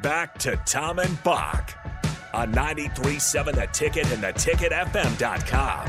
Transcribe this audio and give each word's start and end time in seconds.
Back 0.00 0.38
to 0.38 0.56
Tom 0.64 1.00
and 1.00 1.20
Bock 1.24 1.74
on 2.32 2.52
93.7 2.52 3.54
The 3.54 3.66
Ticket 3.72 4.12
and 4.12 4.22
theticketfm.com. 4.22 5.88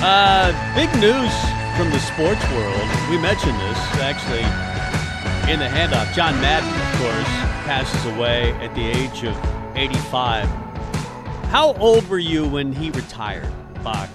Uh, 0.00 0.74
big 0.74 0.90
news 1.00 1.32
from 1.78 1.90
the 1.90 1.98
sports 1.98 2.44
world. 2.52 2.90
We 3.08 3.16
mentioned 3.16 3.58
this 3.58 3.78
actually 4.02 4.44
in 5.50 5.60
the 5.60 5.66
handoff. 5.66 6.12
John 6.14 6.38
Madden, 6.42 6.68
of 6.68 7.00
course, 7.00 7.26
passes 7.64 8.04
away 8.14 8.52
at 8.60 8.74
the 8.74 8.86
age 8.86 9.24
of 9.24 9.34
85. 9.74 10.46
How 11.48 11.72
old 11.78 12.06
were 12.10 12.18
you 12.18 12.46
when 12.46 12.74
he 12.74 12.90
retired, 12.90 13.48
Bock? 13.82 14.08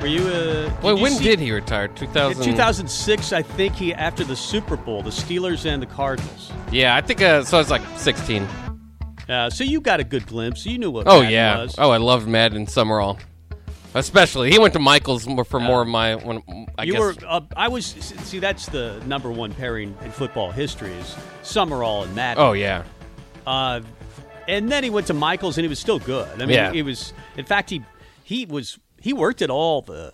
Were 0.00 0.08
you 0.08 0.26
a? 0.28 0.32
did 0.68 0.82
Well, 0.82 0.96
you 0.96 1.02
when 1.02 1.12
see- 1.12 1.24
did 1.24 1.38
he 1.38 1.52
retire? 1.52 1.88
2000. 1.88 2.42
In 2.42 2.48
2006, 2.50 3.32
I 3.32 3.42
think 3.42 3.74
he 3.74 3.94
after 3.94 4.24
the 4.24 4.34
Super 4.36 4.76
Bowl, 4.76 5.02
the 5.02 5.10
Steelers 5.10 5.64
and 5.64 5.80
the 5.80 5.86
Cardinals. 5.86 6.50
Yeah, 6.72 6.96
I 6.96 7.00
think 7.00 7.22
uh, 7.22 7.44
so. 7.44 7.58
I 7.58 7.60
was 7.60 7.70
like 7.70 7.82
16. 7.96 8.46
Uh, 9.28 9.48
so 9.48 9.62
you 9.62 9.80
got 9.80 10.00
a 10.00 10.04
good 10.04 10.26
glimpse. 10.26 10.66
You 10.66 10.78
knew 10.78 10.90
what. 10.90 11.06
Oh 11.06 11.20
Madden 11.20 11.30
yeah. 11.32 11.58
was. 11.62 11.74
Oh, 11.78 11.90
I 11.90 11.98
loved 11.98 12.26
Madden 12.26 12.66
Summerall. 12.66 13.18
Especially, 13.94 14.50
he 14.50 14.58
went 14.58 14.72
to 14.72 14.78
Michaels 14.78 15.26
more 15.26 15.44
for 15.44 15.60
more 15.60 15.82
of 15.82 15.88
my. 15.88 16.14
When, 16.16 16.42
I 16.78 16.84
you 16.84 16.92
guess, 16.92 17.00
were. 17.00 17.14
Uh, 17.26 17.40
I 17.56 17.68
was. 17.68 17.86
See, 17.86 18.38
that's 18.38 18.66
the 18.66 19.00
number 19.06 19.30
one 19.30 19.52
pairing 19.52 19.94
in 20.02 20.10
football 20.10 20.50
history 20.50 20.92
is 20.92 21.14
Summerall 21.42 22.02
and 22.04 22.14
Madden. 22.14 22.42
Oh 22.42 22.52
yeah. 22.54 22.84
Uh, 23.46 23.82
and 24.48 24.72
then 24.72 24.82
he 24.82 24.90
went 24.90 25.06
to 25.08 25.14
Michaels, 25.14 25.58
and 25.58 25.64
he 25.64 25.68
was 25.68 25.78
still 25.78 25.98
good. 25.98 26.26
I 26.40 26.46
mean, 26.46 26.50
Yeah. 26.56 26.72
he 26.72 26.82
was. 26.82 27.12
In 27.36 27.44
fact, 27.44 27.68
he 27.70 27.82
he 28.24 28.46
was 28.46 28.78
he 29.02 29.12
worked 29.12 29.42
at 29.42 29.50
all 29.50 29.82
the 29.82 30.12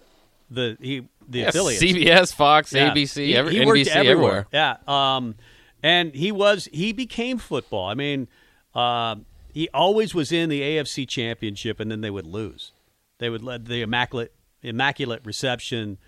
the 0.50 0.76
he 0.80 1.06
the 1.28 1.40
Yeah, 1.40 1.48
affiliates. 1.48 1.82
CBS, 1.82 2.34
Fox, 2.34 2.72
Yeah. 2.72 2.90
ABC, 2.90 3.26
He- 3.26 3.36
every, 3.36 3.54
he 3.54 3.60
NBC, 3.60 3.88
everywhere. 3.88 4.46
Yeah. 4.52 4.76
Um, 4.86 5.34
and 5.82 6.14
he 6.14 6.32
was 6.32 6.68
he 6.72 6.92
became 6.92 7.38
football. 7.38 7.88
I 7.88 7.94
mean, 7.94 8.28
uh, 8.74 9.16
he 9.52 9.68
always 9.74 10.14
was 10.14 10.32
in 10.32 10.48
the 10.48 10.62
AFC 10.62 11.06
Championship, 11.06 11.80
and 11.80 11.90
then 11.90 12.00
they 12.00 12.10
would 12.10 12.26
lose. 12.26 12.72
They 13.18 13.28
would 13.30 13.42
let 13.42 13.66
the 13.66 13.82
immaculate 13.82 14.32
immaculate 14.62 15.20
reception. 15.24 15.98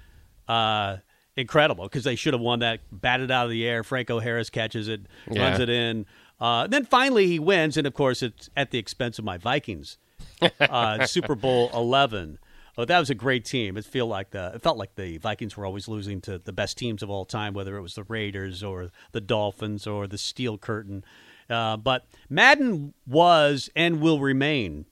Uh, 0.48 0.96
incredible 1.36 1.84
because 1.84 2.04
they 2.04 2.16
should 2.16 2.34
have 2.34 2.40
won 2.40 2.58
that. 2.58 2.80
Batted 2.90 3.30
out 3.30 3.44
of 3.44 3.50
the 3.50 3.64
air. 3.66 3.84
Franco 3.84 4.18
Harris 4.20 4.50
catches 4.50 4.88
it, 4.88 5.02
Yeah. 5.30 5.42
runs 5.48 5.60
it 5.60 5.68
in. 5.68 6.06
Uh, 6.40 6.66
then 6.66 6.84
finally 6.84 7.26
he 7.26 7.38
wins, 7.38 7.76
and 7.76 7.86
of 7.86 7.94
course 7.94 8.22
it's 8.22 8.48
at 8.56 8.70
the 8.70 8.78
expense 8.78 9.18
of 9.18 9.24
my 9.24 9.36
Vikings. 9.38 9.98
uh, 10.60 11.06
Super 11.06 11.34
Bowl 11.34 11.70
eleven. 11.74 12.38
Oh, 12.80 12.86
that 12.86 12.98
was 12.98 13.10
a 13.10 13.14
great 13.14 13.44
team. 13.44 13.76
It 13.76 13.84
feel 13.84 14.06
like 14.06 14.30
the 14.30 14.52
it 14.54 14.62
felt 14.62 14.78
like 14.78 14.94
the 14.94 15.18
Vikings 15.18 15.54
were 15.54 15.66
always 15.66 15.86
losing 15.86 16.22
to 16.22 16.38
the 16.38 16.52
best 16.52 16.78
teams 16.78 17.02
of 17.02 17.10
all 17.10 17.26
time, 17.26 17.52
whether 17.52 17.76
it 17.76 17.82
was 17.82 17.94
the 17.94 18.04
Raiders 18.04 18.62
or 18.62 18.90
the 19.12 19.20
Dolphins 19.20 19.86
or 19.86 20.06
the 20.06 20.16
Steel 20.16 20.56
Curtain. 20.56 21.04
Uh, 21.50 21.76
but 21.76 22.06
Madden 22.30 22.94
was 23.06 23.68
and 23.76 24.00
will 24.00 24.18
remain 24.18 24.86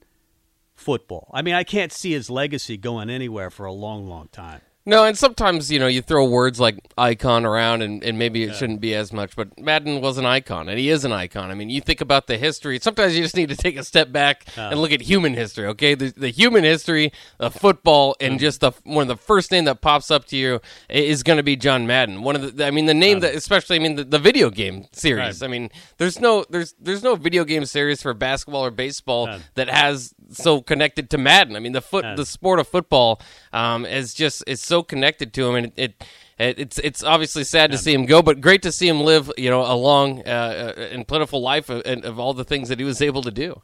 football. 0.75 1.31
I 1.33 1.41
mean, 1.41 1.55
I 1.55 1.65
can't 1.65 1.91
see 1.91 2.13
his 2.13 2.29
legacy 2.29 2.77
going 2.77 3.09
anywhere 3.09 3.49
for 3.49 3.65
a 3.65 3.73
long, 3.73 4.07
long 4.07 4.29
time. 4.29 4.61
No, 4.89 5.05
and 5.05 5.19
sometimes 5.19 5.71
you 5.71 5.79
know 5.79 5.87
you 5.87 6.01
throw 6.01 6.25
words 6.25 6.59
like 6.59 6.79
icon 6.97 7.45
around, 7.45 7.83
and, 7.83 8.03
and 8.03 8.19
maybe 8.19 8.43
it 8.43 8.55
shouldn't 8.55 8.81
be 8.81 8.95
as 8.95 9.13
much. 9.13 9.37
But 9.37 9.61
Madden 9.61 10.01
was 10.01 10.17
an 10.17 10.25
icon, 10.25 10.71
and 10.71 10.79
he 10.79 10.89
is 10.89 11.05
an 11.05 11.13
icon. 11.13 11.51
I 11.51 11.55
mean, 11.55 11.69
you 11.69 11.83
think 11.83 12.01
about 12.01 12.27
the 12.27 12.39
history. 12.39 12.79
Sometimes 12.81 13.15
you 13.15 13.23
just 13.23 13.37
need 13.37 13.51
to 13.51 13.57
take 13.57 13.77
a 13.77 13.85
step 13.85 14.13
back 14.13 14.47
and 14.57 14.81
look 14.81 14.91
at 14.91 15.03
human 15.03 15.35
history. 15.35 15.67
Okay, 15.67 15.95
the, 15.95 16.11
the 16.17 16.31
human 16.31 16.65
history 16.65 17.13
of 17.39 17.55
football, 17.55 18.17
and 18.19 18.29
Mm-hmm. 18.39 18.39
just 18.39 18.61
the 18.61 18.73
one 18.85 19.03
of 19.03 19.09
the 19.09 19.17
first 19.23 19.51
name 19.51 19.65
that 19.67 19.83
pops 19.83 20.11
up 20.11 20.25
to 20.27 20.37
you 20.39 20.61
is 20.89 21.23
going 21.23 21.37
to 21.37 21.43
be 21.43 21.55
John 21.57 21.87
Madden. 21.87 22.23
One 22.23 22.35
of 22.37 22.57
the, 22.57 22.65
I 22.67 22.71
mean, 22.71 22.87
the 22.87 22.95
name 22.95 23.21
that, 23.21 23.35
especially, 23.35 23.77
I 23.77 23.81
mean, 23.81 23.97
the, 23.97 24.05
the 24.05 24.19
video 24.19 24.49
game 24.49 24.87
series. 24.93 25.43
Right. 25.43 25.49
I 25.49 25.51
mean, 25.51 25.71
there's 25.99 26.19
no 26.19 26.47
there's 26.49 26.75
there's 26.81 27.03
no 27.03 27.15
video 27.15 27.45
game 27.45 27.67
series 27.67 28.01
for 28.01 28.15
basketball 28.15 28.65
or 28.65 28.71
baseball 28.71 29.27
None. 29.27 29.43
that 29.55 29.69
has 29.69 30.15
so 30.31 30.63
connected 30.63 31.11
to 31.11 31.19
Madden. 31.19 31.57
I 31.57 31.59
mean, 31.59 31.73
the 31.73 31.83
foot 31.83 32.05
None. 32.07 32.17
the 32.17 32.25
sport 32.25 32.59
of 32.59 32.69
football 32.69 33.21
um, 33.53 33.85
is 33.85 34.15
just 34.15 34.45
is 34.47 34.63
so 34.63 34.78
connected 34.83 35.33
to 35.35 35.49
him, 35.49 35.55
and 35.55 35.67
it, 35.67 35.73
it, 35.77 36.05
it 36.39 36.59
it's 36.59 36.79
it's 36.79 37.03
obviously 37.03 37.45
sad 37.45 37.71
to 37.73 37.79
see 37.79 37.93
him 37.93 38.07
go, 38.07 38.23
but 38.23 38.41
great 38.41 38.63
to 38.63 38.73
see 38.73 38.89
him 38.89 39.01
live, 39.01 39.31
you 39.37 39.51
know, 39.51 39.63
a 39.63 39.75
long 39.75 40.23
uh, 40.27 40.75
uh, 40.77 40.81
and 40.81 41.07
plentiful 41.07 41.41
life 41.41 41.69
of, 41.69 41.83
and 41.85 42.05
of 42.05 42.19
all 42.19 42.35
the 42.35 42.45
things 42.45 42.69
that 42.69 42.79
he 42.79 42.85
was 42.85 43.03
able 43.03 43.23
to 43.23 43.31
do. 43.31 43.63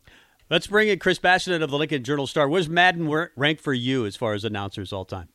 Let's 0.51 0.67
bring 0.67 0.89
in 0.89 0.99
Chris 0.99 1.19
Basnett 1.19 1.63
of 1.63 1.71
the 1.71 1.79
Lincoln 1.79 2.05
Journal 2.05 2.27
Star. 2.27 2.49
Where's 2.49 2.69
Madden 2.69 3.09
ranked 3.35 3.63
for 3.63 3.73
you 3.73 4.05
as 4.05 4.15
far 4.15 4.35
as 4.35 4.45
announcers 4.45 4.93
all 4.93 5.05
time? 5.05 5.29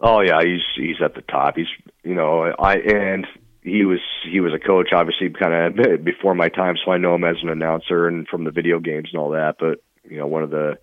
Oh 0.00 0.20
yeah, 0.20 0.40
he's 0.42 0.62
he's 0.76 1.02
at 1.02 1.14
the 1.14 1.22
top. 1.22 1.56
He's 1.56 1.66
you 2.02 2.14
know 2.14 2.52
I 2.58 2.74
and 2.74 3.26
he 3.62 3.84
was 3.84 4.00
he 4.30 4.40
was 4.40 4.52
a 4.52 4.58
coach 4.58 4.90
obviously 4.92 5.30
kind 5.30 5.78
of 5.78 6.04
before 6.04 6.34
my 6.34 6.48
time, 6.48 6.76
so 6.84 6.92
I 6.92 6.98
know 6.98 7.14
him 7.14 7.24
as 7.24 7.36
an 7.42 7.48
announcer 7.48 8.06
and 8.06 8.26
from 8.28 8.44
the 8.44 8.50
video 8.50 8.78
games 8.78 9.08
and 9.12 9.20
all 9.20 9.30
that. 9.30 9.56
But 9.58 9.82
you 10.08 10.18
know 10.18 10.26
one 10.26 10.42
of 10.42 10.50
the 10.50 10.78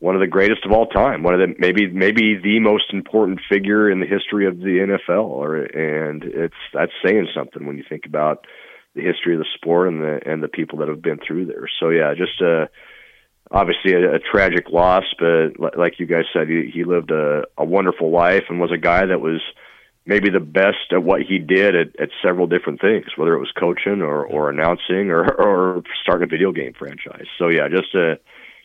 one 0.00 0.14
of 0.14 0.20
the 0.20 0.26
greatest 0.26 0.64
of 0.64 0.72
all 0.72 0.86
time. 0.86 1.22
One 1.22 1.34
of 1.34 1.40
the 1.40 1.54
maybe 1.58 1.88
maybe 1.88 2.38
the 2.42 2.60
most 2.60 2.92
important 2.92 3.40
figure 3.48 3.90
in 3.90 4.00
the 4.00 4.06
history 4.06 4.46
of 4.46 4.58
the 4.58 4.98
NFL. 5.08 5.24
Or 5.24 5.56
and 5.56 6.22
it's 6.24 6.54
that's 6.72 6.92
saying 7.04 7.28
something 7.34 7.66
when 7.66 7.76
you 7.76 7.84
think 7.88 8.06
about 8.06 8.46
the 8.94 9.02
history 9.02 9.34
of 9.34 9.40
the 9.40 9.46
sport 9.54 9.88
and 9.88 10.00
the 10.00 10.20
and 10.24 10.42
the 10.42 10.48
people 10.48 10.78
that 10.78 10.88
have 10.88 11.02
been 11.02 11.18
through 11.26 11.46
there. 11.46 11.68
So 11.80 11.90
yeah, 11.90 12.14
just 12.16 12.40
uh 12.40 12.66
obviously 13.50 13.94
a, 13.94 14.16
a 14.16 14.18
tragic 14.18 14.68
loss, 14.70 15.04
but 15.18 15.58
li- 15.58 15.76
like 15.76 15.98
you 15.98 16.06
guys 16.06 16.24
said, 16.32 16.48
he, 16.48 16.70
he 16.72 16.84
lived 16.84 17.10
a, 17.10 17.44
a 17.56 17.64
wonderful 17.64 18.10
life 18.10 18.44
and 18.48 18.60
was 18.60 18.72
a 18.72 18.78
guy 18.78 19.06
that 19.06 19.20
was 19.20 19.40
maybe 20.04 20.30
the 20.30 20.40
best 20.40 20.92
at 20.92 21.02
what 21.02 21.22
he 21.22 21.38
did 21.38 21.74
at, 21.74 22.00
at 22.00 22.10
several 22.22 22.46
different 22.46 22.80
things, 22.80 23.06
whether 23.16 23.34
it 23.34 23.38
was 23.38 23.52
coaching 23.58 24.00
or, 24.02 24.24
or 24.24 24.50
announcing 24.50 25.10
or, 25.10 25.24
or 25.32 25.82
starting 26.02 26.28
a 26.28 26.30
video 26.30 26.52
game 26.52 26.72
franchise. 26.78 27.26
So 27.38 27.48
yeah, 27.48 27.68
just 27.68 27.94
a 27.94 28.18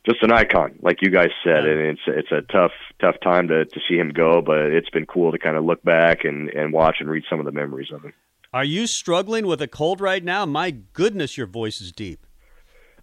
just 0.05 0.21
an 0.21 0.31
icon, 0.31 0.77
like 0.81 0.97
you 1.01 1.09
guys 1.09 1.29
said, 1.43 1.65
and 1.65 1.79
it's 1.79 2.01
it's 2.07 2.31
a 2.31 2.41
tough 2.41 2.71
tough 2.99 3.15
time 3.23 3.47
to 3.47 3.65
to 3.65 3.79
see 3.87 3.97
him 3.97 4.09
go, 4.09 4.41
but 4.41 4.59
it's 4.59 4.89
been 4.89 5.05
cool 5.05 5.31
to 5.31 5.39
kind 5.39 5.57
of 5.57 5.63
look 5.63 5.83
back 5.83 6.23
and 6.23 6.49
and 6.49 6.73
watch 6.73 6.97
and 6.99 7.09
read 7.09 7.23
some 7.29 7.39
of 7.39 7.45
the 7.45 7.51
memories 7.51 7.91
of 7.91 8.03
him. 8.03 8.13
Are 8.53 8.65
you 8.65 8.85
struggling 8.85 9.47
with 9.47 9.61
a 9.61 9.67
cold 9.67 9.99
right 9.99 10.23
now? 10.23 10.45
My 10.45 10.71
goodness, 10.71 11.37
your 11.37 11.47
voice 11.47 11.81
is 11.81 11.91
deep. 11.91 12.27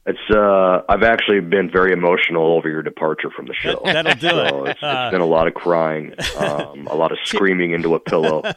It's 0.07 0.19
uh, 0.35 0.83
I've 0.89 1.03
actually 1.03 1.41
been 1.41 1.71
very 1.71 1.93
emotional 1.93 2.57
over 2.57 2.71
your 2.71 2.83
departure 2.83 3.31
from 3.31 3.47
the 3.47 3.53
show. 3.55 3.81
That'll 3.85 4.15
do 4.15 4.29
so 4.31 4.65
it. 4.65 4.71
It's, 4.71 4.81
it's 4.83 5.11
been 5.13 5.21
a 5.21 5.27
lot 5.27 5.47
of 5.47 5.53
crying, 5.53 6.15
um, 6.39 6.87
a 6.87 6.95
lot 6.95 7.13
of 7.13 7.19
screaming 7.25 7.73
into 7.73 7.95
a 7.95 8.01
pillow. 8.01 8.43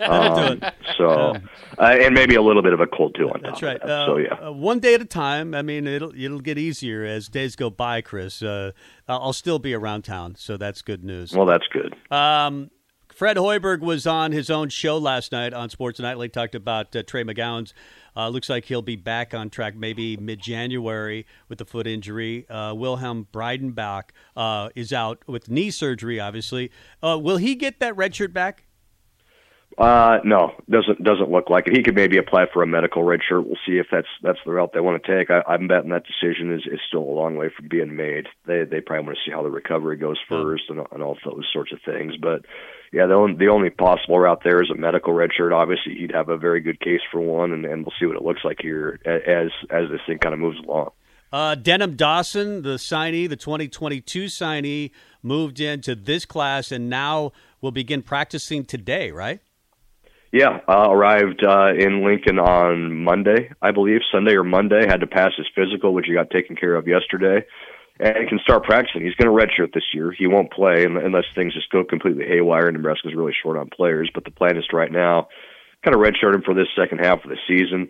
Um, 0.00 0.60
so, 0.96 1.34
uh, 1.78 1.96
and 2.00 2.14
maybe 2.14 2.34
a 2.34 2.42
little 2.42 2.62
bit 2.62 2.72
of 2.72 2.80
a 2.80 2.86
cold 2.86 3.14
too 3.16 3.28
on 3.28 3.40
top. 3.40 3.42
That's 3.42 3.62
right. 3.62 3.80
That. 3.80 3.90
Uh, 3.90 4.06
so 4.06 4.16
yeah, 4.16 4.34
uh, 4.34 4.52
one 4.52 4.78
day 4.78 4.94
at 4.94 5.00
a 5.00 5.04
time. 5.04 5.54
I 5.54 5.62
mean, 5.62 5.86
it'll 5.86 6.14
it'll 6.14 6.40
get 6.40 6.56
easier 6.56 7.04
as 7.04 7.28
days 7.28 7.56
go 7.56 7.68
by, 7.68 8.00
Chris. 8.00 8.42
Uh, 8.42 8.72
I'll 9.08 9.32
still 9.32 9.58
be 9.58 9.74
around 9.74 10.02
town, 10.02 10.34
so 10.36 10.56
that's 10.56 10.82
good 10.82 11.04
news. 11.04 11.32
well, 11.32 11.46
that's 11.46 11.66
good. 11.68 11.94
Um, 12.12 12.70
Fred 13.18 13.36
Hoiberg 13.36 13.80
was 13.80 14.06
on 14.06 14.30
his 14.30 14.48
own 14.48 14.68
show 14.68 14.96
last 14.96 15.32
night 15.32 15.52
on 15.52 15.70
Sports 15.70 15.98
Nightly. 15.98 16.28
Talked 16.28 16.54
about 16.54 16.94
uh, 16.94 17.02
Trey 17.02 17.24
McGowens. 17.24 17.72
Uh, 18.16 18.28
looks 18.28 18.48
like 18.48 18.66
he'll 18.66 18.80
be 18.80 18.94
back 18.94 19.34
on 19.34 19.50
track 19.50 19.74
maybe 19.74 20.16
mid 20.16 20.38
January 20.40 21.26
with 21.48 21.58
the 21.58 21.64
foot 21.64 21.88
injury. 21.88 22.48
Uh, 22.48 22.74
Wilhelm 22.74 23.26
Breidenbach 23.32 24.10
uh, 24.36 24.68
is 24.76 24.92
out 24.92 25.26
with 25.26 25.50
knee 25.50 25.72
surgery, 25.72 26.20
obviously. 26.20 26.70
Uh, 27.02 27.18
will 27.20 27.38
he 27.38 27.56
get 27.56 27.80
that 27.80 27.96
red 27.96 28.14
shirt 28.14 28.32
back? 28.32 28.62
Uh, 29.76 30.18
no, 30.24 30.52
doesn't 30.70 31.02
doesn't 31.02 31.28
look 31.28 31.50
like 31.50 31.66
it. 31.66 31.76
He 31.76 31.82
could 31.82 31.96
maybe 31.96 32.18
apply 32.18 32.46
for 32.52 32.62
a 32.62 32.68
medical 32.68 33.02
red 33.02 33.20
shirt. 33.28 33.44
We'll 33.44 33.58
see 33.66 33.78
if 33.78 33.86
that's 33.90 34.06
that's 34.22 34.38
the 34.44 34.52
route 34.52 34.70
they 34.72 34.80
want 34.80 35.02
to 35.02 35.18
take. 35.18 35.28
I, 35.28 35.42
I'm 35.46 35.66
betting 35.66 35.90
that 35.90 36.04
decision 36.04 36.52
is, 36.52 36.62
is 36.72 36.78
still 36.86 37.02
a 37.02 37.18
long 37.18 37.36
way 37.36 37.50
from 37.56 37.66
being 37.66 37.96
made. 37.96 38.26
They 38.46 38.62
they 38.62 38.80
probably 38.80 39.06
want 39.06 39.18
to 39.18 39.28
see 39.28 39.34
how 39.34 39.42
the 39.42 39.50
recovery 39.50 39.96
goes 39.96 40.18
first 40.28 40.64
and, 40.68 40.86
and 40.92 41.02
all 41.02 41.18
those 41.24 41.48
sorts 41.52 41.72
of 41.72 41.80
things. 41.84 42.14
But 42.16 42.44
yeah, 42.92 43.06
the 43.06 43.14
only, 43.14 43.36
the 43.36 43.48
only 43.48 43.70
possible 43.70 44.18
route 44.18 44.40
there 44.44 44.62
is 44.62 44.70
a 44.70 44.74
medical 44.74 45.12
red 45.12 45.30
shirt. 45.36 45.52
Obviously, 45.52 45.94
he'd 45.94 46.12
have 46.12 46.28
a 46.28 46.36
very 46.36 46.60
good 46.60 46.80
case 46.80 47.00
for 47.12 47.20
one, 47.20 47.52
and, 47.52 47.64
and 47.64 47.84
we'll 47.84 47.92
see 48.00 48.06
what 48.06 48.16
it 48.16 48.22
looks 48.22 48.44
like 48.44 48.58
here 48.60 48.98
as 49.04 49.50
as 49.70 49.90
this 49.90 50.00
thing 50.06 50.18
kind 50.18 50.32
of 50.32 50.40
moves 50.40 50.58
along. 50.66 50.90
Uh, 51.30 51.54
Denim 51.54 51.94
Dawson, 51.94 52.62
the 52.62 52.76
signee, 52.76 53.28
the 53.28 53.36
2022 53.36 54.26
signee, 54.26 54.90
moved 55.22 55.60
into 55.60 55.94
this 55.94 56.24
class 56.24 56.72
and 56.72 56.88
now 56.88 57.32
will 57.60 57.70
begin 57.70 58.00
practicing 58.00 58.64
today, 58.64 59.10
right? 59.10 59.40
Yeah, 60.32 60.60
uh, 60.68 60.90
arrived 60.90 61.42
uh, 61.42 61.72
in 61.74 62.04
Lincoln 62.04 62.38
on 62.38 63.02
Monday, 63.02 63.50
I 63.62 63.70
believe, 63.70 64.00
Sunday 64.12 64.34
or 64.34 64.44
Monday. 64.44 64.86
Had 64.86 65.00
to 65.00 65.06
pass 65.06 65.32
his 65.36 65.46
physical, 65.54 65.94
which 65.94 66.06
he 66.06 66.14
got 66.14 66.30
taken 66.30 66.54
care 66.54 66.74
of 66.74 66.86
yesterday, 66.86 67.46
and 68.00 68.16
he 68.18 68.28
can 68.28 68.38
start 68.42 68.64
practicing. 68.64 69.02
He's 69.02 69.14
going 69.14 69.30
to 69.30 69.46
redshirt 69.46 69.72
this 69.74 69.94
year. 69.94 70.12
He 70.12 70.26
won't 70.26 70.52
play 70.52 70.84
unless 70.84 71.24
things 71.34 71.54
just 71.54 71.70
go 71.70 71.84
completely 71.84 72.24
haywire. 72.26 72.70
Nebraska's 72.70 73.14
really 73.14 73.34
short 73.42 73.58
on 73.58 73.70
players, 73.74 74.10
but 74.14 74.24
the 74.24 74.30
plan 74.30 74.56
is 74.56 74.66
to 74.66 74.76
right 74.76 74.92
now 74.92 75.28
kind 75.84 75.94
of 75.94 76.00
redshirt 76.02 76.34
him 76.34 76.42
for 76.42 76.54
this 76.54 76.68
second 76.76 76.98
half 76.98 77.24
of 77.24 77.30
the 77.30 77.38
season. 77.46 77.88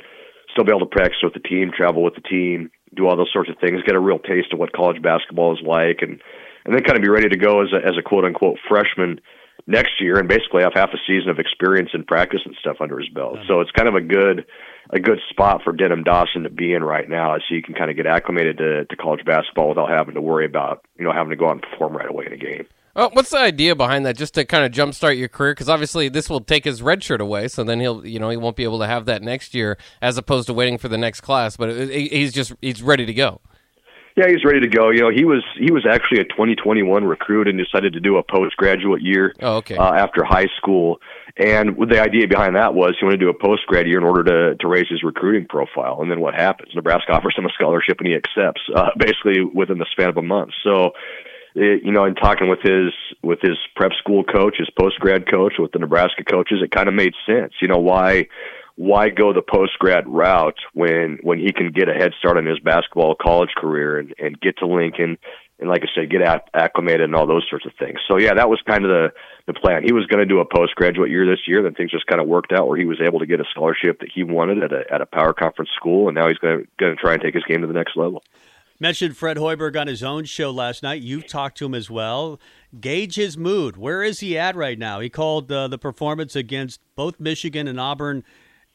Still 0.52 0.64
be 0.64 0.72
able 0.72 0.86
to 0.86 0.96
practice 0.96 1.18
with 1.22 1.34
the 1.34 1.46
team, 1.46 1.70
travel 1.76 2.02
with 2.02 2.14
the 2.14 2.22
team, 2.22 2.70
do 2.94 3.06
all 3.06 3.16
those 3.16 3.32
sorts 3.32 3.50
of 3.50 3.56
things, 3.60 3.82
get 3.84 3.94
a 3.94 4.00
real 4.00 4.18
taste 4.18 4.52
of 4.52 4.58
what 4.58 4.72
college 4.72 5.00
basketball 5.02 5.52
is 5.52 5.62
like, 5.64 5.98
and 6.00 6.20
and 6.64 6.74
then 6.74 6.82
kind 6.84 6.98
of 6.98 7.02
be 7.02 7.08
ready 7.08 7.28
to 7.28 7.38
go 7.38 7.62
as 7.62 7.68
a, 7.72 7.76
as 7.76 7.96
a 7.98 8.02
quote 8.02 8.24
unquote 8.24 8.58
freshman 8.68 9.20
next 9.68 10.00
year 10.00 10.18
and 10.18 10.28
basically 10.28 10.62
have 10.62 10.72
half 10.74 10.88
a 10.94 10.98
season 11.06 11.28
of 11.28 11.38
experience 11.38 11.90
and 11.92 12.06
practice 12.06 12.40
and 12.44 12.56
stuff 12.58 12.78
under 12.80 12.98
his 12.98 13.08
belt. 13.10 13.38
So 13.46 13.60
it's 13.60 13.70
kind 13.70 13.86
of 13.86 13.94
a 13.94 14.00
good 14.00 14.46
a 14.90 14.98
good 14.98 15.18
spot 15.28 15.60
for 15.62 15.74
Denim 15.74 16.02
Dawson 16.02 16.44
to 16.44 16.50
be 16.50 16.72
in 16.72 16.82
right 16.82 17.08
now 17.08 17.36
so 17.36 17.54
you 17.54 17.62
can 17.62 17.74
kind 17.74 17.90
of 17.90 17.96
get 17.96 18.06
acclimated 18.06 18.56
to, 18.56 18.86
to 18.86 18.96
college 18.96 19.22
basketball 19.26 19.68
without 19.68 19.90
having 19.90 20.14
to 20.14 20.20
worry 20.22 20.46
about, 20.46 20.82
you 20.98 21.04
know, 21.04 21.12
having 21.12 21.28
to 21.28 21.36
go 21.36 21.46
out 21.46 21.52
and 21.52 21.62
perform 21.62 21.94
right 21.94 22.08
away 22.08 22.24
in 22.24 22.32
a 22.32 22.38
game. 22.38 22.66
Oh, 22.96 23.10
what's 23.12 23.28
the 23.30 23.38
idea 23.38 23.76
behind 23.76 24.06
that? 24.06 24.16
Just 24.16 24.32
to 24.34 24.46
kind 24.46 24.64
of 24.64 24.72
jumpstart 24.72 25.18
your 25.18 25.28
career, 25.28 25.52
because 25.52 25.68
obviously 25.68 26.08
this 26.08 26.30
will 26.30 26.40
take 26.40 26.64
his 26.64 26.80
red 26.80 27.04
shirt 27.04 27.20
away, 27.20 27.48
so 27.48 27.62
then 27.62 27.78
he'll, 27.80 28.04
you 28.04 28.18
know, 28.18 28.30
he 28.30 28.38
won't 28.38 28.56
be 28.56 28.64
able 28.64 28.78
to 28.78 28.86
have 28.86 29.04
that 29.04 29.22
next 29.22 29.54
year, 29.54 29.76
as 30.00 30.16
opposed 30.16 30.46
to 30.46 30.54
waiting 30.54 30.78
for 30.78 30.88
the 30.88 30.98
next 30.98 31.20
class. 31.20 31.56
But 31.56 31.90
he's 31.90 32.32
just 32.32 32.54
he's 32.62 32.82
ready 32.82 33.04
to 33.04 33.14
go. 33.14 33.40
Yeah, 34.18 34.26
he's 34.26 34.44
ready 34.44 34.58
to 34.58 34.66
go. 34.66 34.90
You 34.90 35.02
know, 35.02 35.10
he 35.14 35.24
was 35.24 35.44
he 35.56 35.70
was 35.70 35.86
actually 35.88 36.18
a 36.20 36.24
2021 36.24 37.04
recruit 37.04 37.46
and 37.46 37.56
decided 37.56 37.92
to 37.92 38.00
do 38.00 38.16
a 38.16 38.22
postgraduate 38.24 39.00
year 39.00 39.32
Oh, 39.40 39.58
okay. 39.58 39.76
uh, 39.76 39.92
after 39.94 40.24
high 40.24 40.48
school. 40.56 41.00
And 41.36 41.76
the 41.88 42.02
idea 42.02 42.26
behind 42.26 42.56
that 42.56 42.74
was 42.74 42.96
he 42.98 43.04
wanted 43.06 43.20
to 43.20 43.26
do 43.26 43.30
a 43.30 43.38
postgrad 43.38 43.86
year 43.86 43.98
in 43.98 44.02
order 44.04 44.24
to 44.24 44.56
to 44.56 44.66
raise 44.66 44.88
his 44.88 45.04
recruiting 45.04 45.46
profile. 45.48 45.98
And 46.02 46.10
then 46.10 46.20
what 46.20 46.34
happens? 46.34 46.72
Nebraska 46.74 47.12
offers 47.12 47.36
him 47.38 47.46
a 47.46 47.50
scholarship 47.50 47.98
and 48.00 48.08
he 48.08 48.14
accepts 48.16 48.62
uh, 48.74 48.90
basically 48.98 49.44
within 49.54 49.78
the 49.78 49.86
span 49.92 50.08
of 50.08 50.16
a 50.16 50.22
month. 50.22 50.50
So. 50.64 50.90
It, 51.54 51.82
you 51.82 51.90
know, 51.90 52.04
in 52.04 52.14
talking 52.14 52.48
with 52.48 52.60
his 52.60 52.92
with 53.22 53.40
his 53.40 53.56
prep 53.74 53.92
school 53.98 54.22
coach, 54.22 54.56
his 54.58 54.68
post 54.78 55.00
grad 55.00 55.28
coach, 55.28 55.54
with 55.58 55.72
the 55.72 55.78
Nebraska 55.78 56.22
coaches, 56.22 56.58
it 56.62 56.70
kind 56.70 56.88
of 56.88 56.94
made 56.94 57.14
sense. 57.26 57.54
You 57.60 57.68
know 57.68 57.78
why 57.78 58.28
why 58.78 59.08
go 59.08 59.32
the 59.32 59.42
post 59.42 59.72
grad 59.80 60.04
route 60.06 60.58
when 60.72 61.18
when 61.22 61.38
he 61.40 61.52
can 61.52 61.72
get 61.72 61.88
a 61.88 61.92
head 61.92 62.12
start 62.16 62.36
on 62.38 62.46
his 62.46 62.60
basketball 62.60 63.16
college 63.20 63.50
career 63.56 63.98
and, 63.98 64.14
and 64.20 64.40
get 64.40 64.56
to 64.58 64.66
Lincoln 64.66 65.18
and 65.58 65.68
like 65.68 65.82
I 65.82 65.88
said, 65.92 66.10
get 66.10 66.22
acclimated 66.54 67.00
and 67.00 67.16
all 67.16 67.26
those 67.26 67.44
sorts 67.50 67.66
of 67.66 67.72
things. 67.76 67.98
So 68.08 68.16
yeah, 68.18 68.34
that 68.34 68.48
was 68.48 68.62
kind 68.68 68.84
of 68.84 68.90
the 68.90 69.08
the 69.48 69.54
plan. 69.54 69.82
He 69.82 69.92
was 69.92 70.06
going 70.06 70.20
to 70.20 70.26
do 70.26 70.38
a 70.38 70.44
postgraduate 70.44 71.10
year 71.10 71.26
this 71.26 71.40
year, 71.48 71.60
then 71.62 71.74
things 71.74 71.90
just 71.90 72.06
kind 72.06 72.20
of 72.20 72.28
worked 72.28 72.52
out 72.52 72.68
where 72.68 72.78
he 72.78 72.84
was 72.84 73.00
able 73.04 73.18
to 73.18 73.26
get 73.26 73.40
a 73.40 73.44
scholarship 73.50 73.98
that 73.98 74.10
he 74.14 74.22
wanted 74.22 74.62
at 74.62 74.72
a 74.72 74.84
at 74.92 75.00
a 75.00 75.06
power 75.06 75.32
conference 75.32 75.70
school, 75.74 76.06
and 76.06 76.14
now 76.14 76.28
he's 76.28 76.38
going 76.38 76.60
to 76.60 76.68
going 76.78 76.94
to 76.94 77.02
try 77.02 77.14
and 77.14 77.22
take 77.22 77.34
his 77.34 77.42
game 77.48 77.62
to 77.62 77.66
the 77.66 77.72
next 77.72 77.96
level. 77.96 78.22
Mentioned 78.78 79.16
Fred 79.16 79.38
Hoiberg 79.38 79.78
on 79.80 79.88
his 79.88 80.04
own 80.04 80.24
show 80.24 80.52
last 80.52 80.84
night. 80.84 81.02
You've 81.02 81.26
talked 81.26 81.58
to 81.58 81.66
him 81.66 81.74
as 81.74 81.90
well. 81.90 82.38
Gauge 82.78 83.16
his 83.16 83.36
mood. 83.36 83.76
Where 83.76 84.04
is 84.04 84.20
he 84.20 84.38
at 84.38 84.54
right 84.54 84.78
now? 84.78 85.00
He 85.00 85.10
called 85.10 85.50
uh, 85.50 85.66
the 85.66 85.78
performance 85.78 86.36
against 86.36 86.78
both 86.94 87.18
Michigan 87.18 87.66
and 87.66 87.80
Auburn 87.80 88.22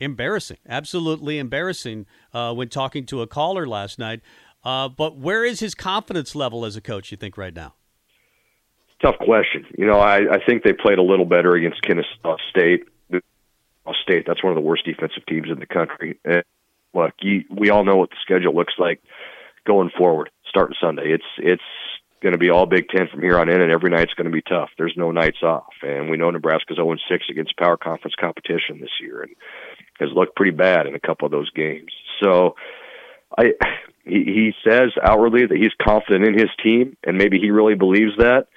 embarrassing, 0.04 0.58
absolutely 0.68 1.40
embarrassing 1.40 2.06
uh, 2.34 2.54
when 2.54 2.70
talking 2.70 3.06
to 3.08 3.22
a 3.22 3.28
caller 3.28 3.68
last 3.68 3.98
night. 3.98 4.22
Uh, 4.64 4.88
but 4.88 5.18
where 5.18 5.44
is 5.44 5.60
his 5.60 5.76
confidence 5.76 6.36
level 6.36 6.66
as 6.66 6.76
a 6.76 6.82
coach, 6.82 7.12
you 7.12 7.18
think, 7.18 7.38
right 7.38 7.54
now? 7.54 7.74
Tough 9.02 9.18
question. 9.20 9.66
You 9.78 9.86
know, 9.86 10.00
I, 10.00 10.36
I 10.36 10.40
think 10.46 10.64
they 10.64 10.72
played 10.72 10.98
a 10.98 11.04
little 11.04 11.26
better 11.26 11.56
against 11.56 11.82
Kennesaw 11.82 12.38
State. 12.50 12.86
State, 14.02 14.24
that's 14.26 14.42
one 14.42 14.52
of 14.52 14.56
the 14.56 14.62
worst 14.62 14.86
defensive 14.86 15.26
teams 15.28 15.50
in 15.50 15.60
the 15.60 15.66
country. 15.66 16.18
And 16.24 16.44
look, 16.94 17.14
you, 17.22 17.44
we 17.50 17.70
all 17.70 17.84
know 17.84 17.98
what 17.98 18.10
the 18.10 18.16
schedule 18.22 18.56
looks 18.56 18.74
like 18.78 19.02
going 19.66 19.90
forward, 19.98 20.30
starting 20.48 20.76
Sunday. 20.82 21.12
It's 21.12 21.26
it's 21.38 21.62
going 22.22 22.32
to 22.32 22.40
be 22.40 22.50
all 22.50 22.66
Big 22.66 22.88
Ten 22.88 23.08
from 23.10 23.22
here 23.22 23.38
on 23.38 23.50
in, 23.50 23.62
and 23.62 23.72
every 23.72 23.90
night's 23.90 24.14
going 24.14 24.26
to 24.26 24.32
be 24.32 24.42
tough. 24.42 24.70
There's 24.78 24.94
no 24.96 25.12
nights 25.12 25.44
off, 25.44 25.74
and 25.82 26.10
we 26.10 26.18
know 26.18 26.32
Nebraska's 26.32 26.78
0 26.78 26.96
6 27.10 27.26
against 27.30 27.58
power 27.58 27.78
conference 27.78 28.16
competition 28.20 28.80
this 28.80 29.02
year, 29.02 29.22
and 29.22 29.36
has 30.00 30.10
looked 30.16 30.36
pretty 30.36 30.56
bad 30.56 30.88
in 30.88 30.96
a 30.96 31.00
couple 31.00 31.26
of 31.26 31.32
those 31.32 31.50
games. 31.52 31.92
So, 32.22 32.56
I 33.38 33.54
he, 34.06 34.24
he 34.26 34.54
says 34.68 34.92
outwardly 35.02 35.46
that 35.46 35.58
he's 35.58 35.72
confident 35.82 36.28
in 36.28 36.34
his 36.34 36.50
team, 36.64 36.98
and 37.04 37.18
maybe 37.18 37.40
he 37.40 37.52
really 37.52 37.76
believes 37.76 38.18
that. 38.18 38.48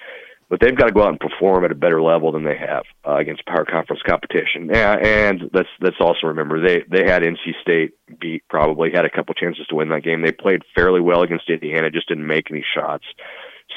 But 0.49 0.61
they've 0.61 0.77
got 0.77 0.87
to 0.87 0.93
go 0.93 1.03
out 1.03 1.09
and 1.09 1.19
perform 1.19 1.65
at 1.65 1.73
a 1.73 1.75
better 1.75 2.01
level 2.01 2.31
than 2.31 2.45
they 2.45 2.57
have 2.57 2.85
uh, 3.05 3.17
against 3.17 3.45
power 3.47 3.65
conference 3.65 4.01
competition. 4.07 4.71
Yeah, 4.73 4.95
and 4.95 5.51
let's 5.53 5.69
let's 5.81 5.97
also 5.99 6.29
remember 6.29 6.61
they 6.61 6.85
they 6.89 7.05
had 7.05 7.23
NC 7.23 7.61
State 7.63 7.95
beat 8.21 8.45
probably 8.49 8.91
had 8.95 9.05
a 9.05 9.11
couple 9.11 9.35
chances 9.35 9.67
to 9.69 9.75
win 9.75 9.89
that 9.89 10.05
game. 10.05 10.23
They 10.23 10.31
played 10.31 10.63
fairly 10.73 11.01
well 11.01 11.23
against 11.23 11.51
Indiana, 11.51 11.91
just 11.91 12.09
didn't 12.09 12.29
make 12.29 12.49
any 12.49 12.65
shots. 12.77 13.05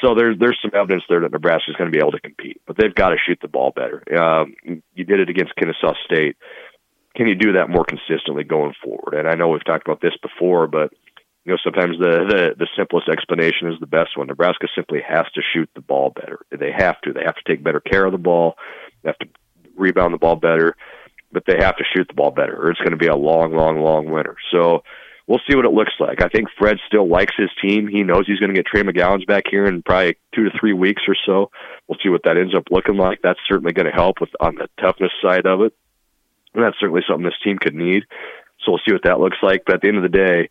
So 0.00 0.14
there's 0.14 0.38
there's 0.38 0.58
some 0.62 0.70
evidence 0.72 1.02
there 1.08 1.20
that 1.20 1.32
Nebraska's 1.32 1.74
going 1.74 1.90
to 1.90 1.96
be 1.96 2.00
able 2.00 2.12
to 2.12 2.20
compete, 2.20 2.60
but 2.68 2.76
they've 2.76 2.94
got 2.94 3.08
to 3.08 3.16
shoot 3.26 3.38
the 3.42 3.48
ball 3.48 3.72
better. 3.74 4.04
Um, 4.16 4.54
you 4.94 5.04
did 5.04 5.18
it 5.18 5.28
against 5.28 5.56
Kennesaw 5.56 5.94
State. 6.04 6.36
Can 7.20 7.28
you 7.28 7.34
do 7.34 7.52
that 7.52 7.68
more 7.68 7.84
consistently 7.84 8.44
going 8.44 8.72
forward? 8.82 9.12
And 9.12 9.28
I 9.28 9.34
know 9.34 9.48
we've 9.50 9.62
talked 9.62 9.86
about 9.86 10.00
this 10.00 10.16
before, 10.22 10.66
but 10.66 10.90
you 11.44 11.52
know 11.52 11.58
sometimes 11.62 11.98
the 11.98 12.24
the, 12.26 12.54
the 12.58 12.68
simplest 12.74 13.10
explanation 13.10 13.68
is 13.68 13.78
the 13.78 13.86
best 13.86 14.16
one. 14.16 14.28
Nebraska 14.28 14.68
simply 14.74 15.00
has 15.06 15.26
to 15.34 15.42
shoot 15.52 15.68
the 15.74 15.82
ball 15.82 16.14
better. 16.16 16.38
They 16.50 16.72
have 16.72 16.98
to. 17.02 17.12
They 17.12 17.20
have 17.22 17.34
to 17.34 17.42
take 17.46 17.62
better 17.62 17.80
care 17.80 18.06
of 18.06 18.12
the 18.12 18.16
ball. 18.16 18.54
They 19.02 19.10
have 19.10 19.18
to 19.18 19.28
rebound 19.76 20.14
the 20.14 20.18
ball 20.18 20.36
better, 20.36 20.76
but 21.30 21.42
they 21.46 21.58
have 21.58 21.76
to 21.76 21.84
shoot 21.94 22.08
the 22.08 22.14
ball 22.14 22.30
better, 22.30 22.56
or 22.56 22.70
it's 22.70 22.80
going 22.80 22.92
to 22.92 22.96
be 22.96 23.08
a 23.08 23.14
long, 23.14 23.52
long, 23.52 23.82
long 23.82 24.10
winter. 24.10 24.36
So 24.50 24.82
we'll 25.26 25.42
see 25.46 25.54
what 25.54 25.66
it 25.66 25.72
looks 25.72 25.92
like. 26.00 26.22
I 26.22 26.28
think 26.30 26.48
Fred 26.58 26.78
still 26.86 27.06
likes 27.06 27.34
his 27.36 27.50
team. 27.60 27.86
He 27.86 28.02
knows 28.02 28.24
he's 28.26 28.40
going 28.40 28.54
to 28.54 28.56
get 28.56 28.64
Trey 28.64 28.82
McGowens 28.82 29.26
back 29.26 29.44
here 29.50 29.66
in 29.66 29.82
probably 29.82 30.16
two 30.34 30.44
to 30.44 30.58
three 30.58 30.72
weeks 30.72 31.02
or 31.06 31.16
so. 31.26 31.50
We'll 31.86 31.98
see 32.02 32.08
what 32.08 32.22
that 32.24 32.38
ends 32.38 32.54
up 32.56 32.64
looking 32.70 32.96
like. 32.96 33.18
That's 33.22 33.40
certainly 33.46 33.74
going 33.74 33.92
to 33.92 33.92
help 33.92 34.22
with 34.22 34.30
on 34.40 34.54
the 34.54 34.68
toughness 34.80 35.12
side 35.22 35.44
of 35.44 35.60
it. 35.60 35.74
And 36.54 36.64
that's 36.64 36.76
certainly 36.80 37.02
something 37.08 37.24
this 37.24 37.34
team 37.44 37.58
could 37.58 37.74
need. 37.74 38.04
So 38.64 38.72
we'll 38.72 38.80
see 38.86 38.92
what 38.92 39.04
that 39.04 39.20
looks 39.20 39.38
like. 39.42 39.62
But 39.64 39.76
at 39.76 39.80
the 39.82 39.88
end 39.88 39.96
of 39.98 40.02
the 40.02 40.08
day, 40.08 40.50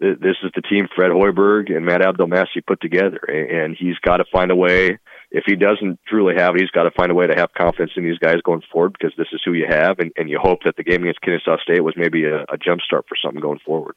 this 0.00 0.36
is 0.44 0.52
the 0.54 0.62
team 0.62 0.86
Fred 0.94 1.10
Hoiberg 1.10 1.74
and 1.74 1.84
Matt 1.84 2.02
Abdelmassih 2.02 2.64
put 2.66 2.80
together, 2.80 3.18
and 3.18 3.76
he's 3.76 3.98
got 3.98 4.18
to 4.18 4.24
find 4.32 4.50
a 4.52 4.56
way. 4.56 4.98
If 5.30 5.44
he 5.44 5.56
doesn't 5.56 5.98
truly 6.06 6.34
have 6.38 6.54
it, 6.54 6.60
he's 6.60 6.70
got 6.70 6.84
to 6.84 6.92
find 6.92 7.10
a 7.10 7.14
way 7.14 7.26
to 7.26 7.34
have 7.34 7.52
confidence 7.52 7.92
in 7.96 8.04
these 8.04 8.18
guys 8.18 8.36
going 8.44 8.62
forward 8.72 8.92
because 8.92 9.12
this 9.18 9.26
is 9.32 9.40
who 9.44 9.54
you 9.54 9.66
have, 9.68 9.98
and, 9.98 10.12
and 10.16 10.30
you 10.30 10.38
hope 10.40 10.60
that 10.64 10.76
the 10.76 10.84
game 10.84 11.02
against 11.02 11.20
Kennesaw 11.20 11.56
State 11.58 11.82
was 11.82 11.94
maybe 11.96 12.24
a, 12.24 12.42
a 12.42 12.56
jump 12.56 12.80
start 12.80 13.06
for 13.08 13.16
something 13.20 13.40
going 13.40 13.58
forward. 13.66 13.96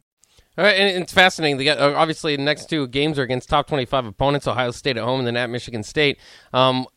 All 0.57 0.65
right, 0.65 0.75
and 0.75 1.01
it's 1.01 1.13
fascinating. 1.13 1.57
They 1.57 1.69
uh, 1.69 1.93
obviously, 1.93 2.35
the 2.35 2.43
next 2.43 2.65
two 2.65 2.87
games 2.87 3.17
are 3.17 3.23
against 3.23 3.49
top 3.49 3.67
25 3.67 4.05
opponents 4.05 4.47
Ohio 4.47 4.71
State 4.71 4.97
at 4.97 5.03
home 5.03 5.19
and 5.19 5.27
then 5.27 5.37
at 5.37 5.49
Michigan 5.49 5.81
State. 5.81 6.19
Um, 6.51 6.87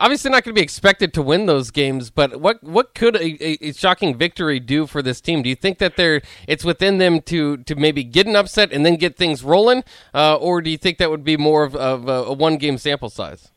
obviously 0.00 0.30
not 0.30 0.42
going 0.42 0.54
to 0.54 0.58
be 0.58 0.62
expected 0.62 1.12
to 1.14 1.22
win 1.22 1.46
those 1.46 1.70
games, 1.70 2.10
but 2.10 2.40
what 2.40 2.62
what 2.64 2.94
could 2.94 3.16
a, 3.16 3.66
a, 3.66 3.72
shocking 3.72 4.16
victory 4.16 4.58
do 4.58 4.86
for 4.86 5.02
this 5.02 5.20
team? 5.20 5.42
Do 5.42 5.48
you 5.48 5.54
think 5.54 5.78
that 5.78 5.96
they're 5.96 6.22
it's 6.48 6.64
within 6.64 6.98
them 6.98 7.20
to 7.22 7.58
to 7.58 7.76
maybe 7.76 8.02
get 8.02 8.26
an 8.26 8.34
upset 8.34 8.72
and 8.72 8.84
then 8.84 8.96
get 8.96 9.16
things 9.16 9.44
rolling, 9.44 9.84
uh, 10.14 10.36
or 10.36 10.62
do 10.62 10.70
you 10.70 10.78
think 10.78 10.98
that 10.98 11.10
would 11.10 11.24
be 11.24 11.36
more 11.36 11.62
of, 11.62 11.76
of 11.76 12.08
a, 12.08 12.12
a 12.12 12.32
one 12.32 12.56
game 12.56 12.78
sample 12.78 13.10
size? 13.10 13.52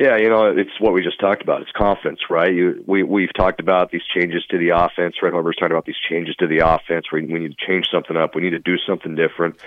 Yeah, 0.00 0.16
you 0.16 0.30
know, 0.30 0.46
it's 0.46 0.80
what 0.80 0.94
we 0.94 1.02
just 1.02 1.20
talked 1.20 1.42
about. 1.42 1.60
It's 1.60 1.70
confidence, 1.76 2.20
right? 2.30 2.52
You, 2.52 2.82
we 2.86 3.02
we've 3.02 3.34
talked 3.36 3.60
about 3.60 3.90
these 3.90 4.02
changes 4.16 4.44
to 4.50 4.56
the 4.56 4.70
offense. 4.70 5.14
Fred 5.20 5.34
Hoiberg's 5.34 5.58
talked 5.58 5.72
about 5.72 5.84
these 5.84 6.00
changes 6.08 6.34
to 6.36 6.46
the 6.46 6.66
offense. 6.66 7.06
We, 7.12 7.26
we 7.26 7.38
need 7.38 7.54
to 7.56 7.66
change 7.66 7.86
something 7.92 8.16
up. 8.16 8.34
We 8.34 8.40
need 8.40 8.50
to 8.50 8.58
do 8.58 8.76
something 8.78 9.14
different. 9.14 9.60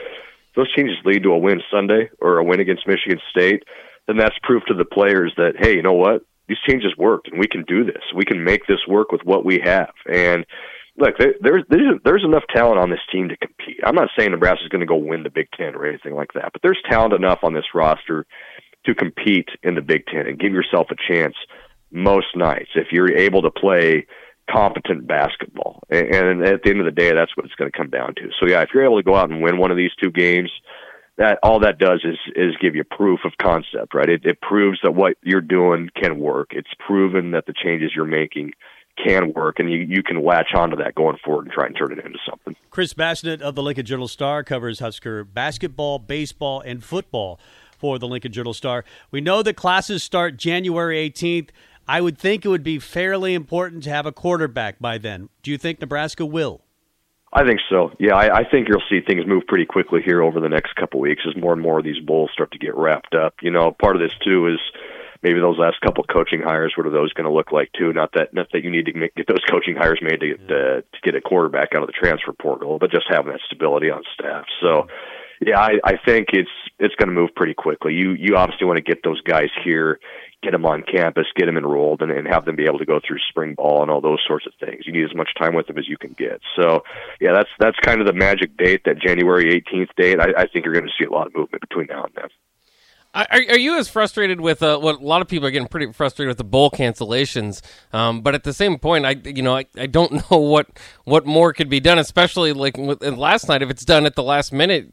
those 0.56 0.74
changes 0.74 0.98
lead 1.06 1.24
to 1.24 1.34
a 1.34 1.38
win 1.38 1.62
Sunday 1.72 2.10
or 2.20 2.40
a 2.40 2.44
win 2.44 2.60
against 2.60 2.88
Michigan 2.88 3.20
State 3.30 3.63
then 4.08 4.18
that's 4.18 4.36
proof 4.44 4.63
to 4.68 4.74
the 4.74 4.86
players 4.86 5.34
that 5.38 5.54
hey, 5.58 5.75
you 5.75 5.82
know 5.82 5.94
what? 5.94 6.25
These 6.48 6.58
changes 6.68 6.94
worked, 6.98 7.30
and 7.30 7.40
we 7.40 7.48
can 7.48 7.63
do 7.63 7.86
this. 7.86 8.04
We 8.16 8.25
can 8.25 8.44
make 8.44 8.68
this 8.68 8.86
work 8.88 9.12
with 9.12 9.22
what 9.24 9.46
we 9.46 9.62
have. 9.63 9.94
And 10.12 10.46
look, 10.98 11.16
there's 11.18 11.63
there's 11.70 12.00
there's 12.04 12.24
enough 12.25 12.44
talent 12.54 12.80
on 12.80 12.90
this 12.90 13.00
team 13.12 13.30
to 13.30 13.38
compete. 13.38 13.80
I'm 13.84 13.96
not 13.96 14.10
saying 14.18 14.32
Nebraska's 14.32 14.68
going 14.68 14.82
to 14.82 14.86
go 14.86 14.98
win 14.98 15.24
the 15.24 15.30
Big 15.30 15.48
Ten 15.56 15.75
or 15.75 15.86
anything 15.86 16.16
like 16.16 16.34
that, 16.34 16.52
but 16.52 16.62
there's 16.62 16.82
talent 16.90 17.13
enough 17.13 17.40
on 17.44 17.54
this 17.54 17.74
roster 17.74 18.25
to 18.86 18.96
compete 18.96 19.50
in 19.62 19.75
the 19.75 19.82
Big 19.82 20.06
Ten 20.08 20.28
and 20.28 20.40
give 20.40 20.52
yourself 20.52 20.88
a 20.92 20.96
chance 21.08 21.36
most 21.92 22.36
nights 22.36 22.70
if 22.75 22.88
you're 22.92 23.16
able 23.16 23.42
to 23.44 23.52
play 23.52 24.06
competent 24.50 25.08
basketball. 25.08 25.84
And 25.90 26.44
at 26.44 26.63
the 26.63 26.70
end 26.70 26.80
of 26.80 26.86
the 26.86 26.92
day, 26.92 27.13
that's 27.13 27.36
what 27.38 27.46
it's 27.46 27.56
going 27.56 27.72
to 27.72 27.78
come 27.78 27.90
down 27.90 28.16
to. 28.16 28.30
So 28.40 28.48
yeah, 28.48 28.62
if 28.62 28.70
you're 28.74 28.84
able 28.84 28.98
to 28.98 29.04
go 29.04 29.16
out 29.16 29.30
and 29.30 29.42
win 29.42 29.58
one 29.58 29.72
of 29.72 29.78
these 29.78 29.92
two 30.02 30.12
games, 30.12 30.52
that 31.18 31.38
all 31.44 31.60
that 31.60 31.78
does 31.78 32.04
is 32.04 32.18
is 32.36 32.56
give 32.60 32.75
you 32.75 32.84
proof 32.84 33.20
of 33.24 33.34
concept, 33.40 33.94
right? 33.94 34.10
It, 34.10 34.25
it 34.25 34.42
proves 34.42 34.80
that 34.82 34.96
what 34.96 35.16
you're 35.22 35.42
doing 35.42 35.90
can 35.96 36.20
work. 36.20 36.50
It's 36.52 36.72
proven 36.86 37.32
that 37.32 37.46
the 37.46 37.54
changes 37.54 37.92
you're 37.96 38.06
making 38.06 38.54
can 39.04 39.34
work, 39.34 39.60
and 39.60 39.72
you, 39.72 39.80
you 39.80 40.04
can 40.04 40.24
latch 40.24 40.54
onto 40.56 40.75
that 40.78 40.96
going 40.96 41.18
forward 41.24 41.46
and 41.46 41.54
try 41.54 41.66
and 41.66 41.75
turn 41.75 41.92
it 41.92 42.04
into 42.04 42.20
something. 42.30 42.56
Chris 42.70 42.94
Basnett 42.94 43.42
of 43.42 43.56
the 43.56 43.63
Lincoln 43.63 43.86
Journal 43.86 44.08
Star 44.08 44.44
covers 44.44 44.80
Husker 44.80 45.24
basketball, 45.24 46.00
baseball, 46.00 46.62
and 46.62 46.84
football 46.84 47.40
for 47.84 48.00
the 48.00 48.08
Lincoln 48.08 48.32
Journal 48.32 48.54
Star. 48.54 48.86
We 49.12 49.20
know 49.20 49.44
that 49.44 49.58
classes 49.58 50.06
start 50.06 50.38
January 50.38 51.10
18th. 51.10 51.50
I 51.86 52.00
would 52.00 52.18
think 52.18 52.46
it 52.46 52.48
would 52.48 52.63
be 52.63 52.80
fairly 52.80 53.34
important 53.34 53.84
to 53.84 53.90
have 53.90 54.06
a 54.06 54.13
quarterback 54.13 54.80
by 54.80 54.98
then. 54.98 55.28
Do 55.42 55.52
you 55.52 55.58
think 55.58 55.82
Nebraska 55.82 56.25
will? 56.25 56.62
I 57.34 57.44
think 57.44 57.60
so. 57.70 57.92
Yeah, 58.00 58.16
I, 58.16 58.38
I 58.38 58.50
think 58.50 58.70
you'll 58.70 58.88
see 58.90 59.02
things 59.06 59.28
move 59.28 59.44
pretty 59.50 59.66
quickly 59.66 60.02
here 60.02 60.24
over 60.24 60.40
the 60.40 60.48
next 60.48 60.78
couple 60.78 61.02
weeks 61.02 61.24
as 61.28 61.36
more 61.36 61.52
and 61.52 61.62
more 61.62 61.80
of 61.80 61.84
these 61.84 62.00
bowls 62.00 62.30
start 62.32 62.54
to 62.54 62.58
get 62.58 62.74
wrapped 62.74 63.16
up. 63.16 63.34
You 63.42 63.52
know, 63.52 63.75
part 63.78 63.98
of 63.98 64.02
this 64.02 64.13
too 64.24 64.48
is 64.48 64.62
maybe 65.22 65.42
those 65.42 65.60
last 65.60 65.82
couple 65.82 66.06
coaching 66.06 66.42
hires. 66.42 66.75
What 66.78 66.88
are 66.88 66.90
those 66.90 67.12
going 67.12 67.28
to 67.28 67.34
look 67.34 67.52
like 67.52 67.70
too? 67.78 67.92
Not 67.92 68.13
that 68.13 68.34
not 68.34 68.48
that 68.54 68.63
you 68.63 68.72
need 68.72 68.86
to 68.86 68.94
make, 68.94 69.13
get 69.16 69.28
those 69.28 69.44
coaching 69.52 69.75
hires 69.75 70.00
made 70.02 70.22
to 70.22 70.36
uh, 70.36 70.82
to 70.82 71.00
get 71.04 71.16
a 71.16 71.22
quarterback 71.22 71.75
out 71.75 71.84
of 71.84 71.88
the 71.88 72.00
transfer 72.00 72.32
portal, 72.32 72.80
but 72.80 72.92
just 72.92 73.08
having 73.10 73.34
that 73.34 73.42
stability 73.46 73.90
on 73.90 74.04
staff. 74.13 74.46
So, 74.62 74.88
yeah, 75.45 75.59
I, 75.59 75.79
I 75.83 75.93
think 76.05 76.29
it's 76.33 76.50
it's 76.79 76.95
going 76.95 77.09
to 77.09 77.13
move 77.13 77.29
pretty 77.35 77.53
quickly. 77.53 77.93
You 77.93 78.12
you 78.12 78.35
obviously 78.35 78.67
want 78.67 78.77
to 78.77 78.83
get 78.83 79.03
those 79.03 79.21
guys 79.21 79.50
here 79.63 80.00
get 80.43 80.51
them 80.51 80.65
on 80.65 80.83
campus, 80.83 81.25
get 81.35 81.45
them 81.45 81.57
enrolled, 81.57 82.01
and, 82.01 82.12
and 82.12 82.27
have 82.27 82.45
them 82.45 82.55
be 82.55 82.65
able 82.65 82.77
to 82.77 82.85
go 82.85 83.00
through 83.00 83.17
spring 83.29 83.55
ball 83.55 83.81
and 83.81 83.89
all 83.89 84.01
those 84.01 84.21
sorts 84.27 84.45
of 84.45 84.53
things. 84.59 84.83
You 84.85 84.91
need 84.91 85.05
as 85.05 85.15
much 85.15 85.29
time 85.39 85.55
with 85.55 85.67
them 85.67 85.77
as 85.77 85.88
you 85.88 85.97
can 85.97 86.13
get. 86.13 86.41
So, 86.55 86.83
yeah, 87.19 87.31
that's 87.33 87.50
that's 87.59 87.79
kind 87.79 88.01
of 88.01 88.07
the 88.07 88.13
magic 88.13 88.55
date, 88.57 88.81
that 88.85 89.00
January 89.00 89.62
18th 89.62 89.95
date. 89.95 90.19
I, 90.19 90.41
I 90.41 90.47
think 90.47 90.65
you're 90.65 90.73
going 90.73 90.85
to 90.85 90.91
see 91.00 91.07
a 91.07 91.12
lot 91.12 91.27
of 91.27 91.33
movement 91.33 91.62
between 91.62 91.88
now 91.88 92.03
and 92.03 92.13
then. 92.15 92.29
Are, 93.13 93.27
are 93.32 93.58
you 93.58 93.77
as 93.77 93.88
frustrated 93.88 94.41
with 94.41 94.63
uh, 94.63 94.79
what 94.79 95.00
a 95.00 95.03
lot 95.03 95.22
of 95.22 95.27
people 95.27 95.48
are 95.48 95.51
getting 95.51 95.67
pretty 95.67 95.91
frustrated 95.93 96.29
with 96.29 96.38
the 96.38 96.43
bowl 96.43 96.72
cancellations? 96.72 97.62
Um, 97.91 98.22
but 98.22 98.34
at 98.34 98.43
the 98.43 98.53
same 98.53 98.79
point, 98.79 99.05
I 99.05 99.12
you 99.12 99.43
know 99.43 99.55
I, 99.55 99.65
I 99.77 99.86
don't 99.86 100.12
know 100.32 100.38
what 100.38 100.67
what 101.03 101.25
more 101.25 101.53
could 101.53 101.70
be 101.70 101.79
done, 101.79 102.00
especially 102.00 102.53
like 102.53 102.75
with, 102.75 103.03
last 103.03 103.48
night. 103.48 103.62
If 103.62 103.70
it's 103.70 103.86
done 103.86 104.05
at 104.05 104.15
the 104.15 104.24
last 104.24 104.51
minute, 104.51 104.89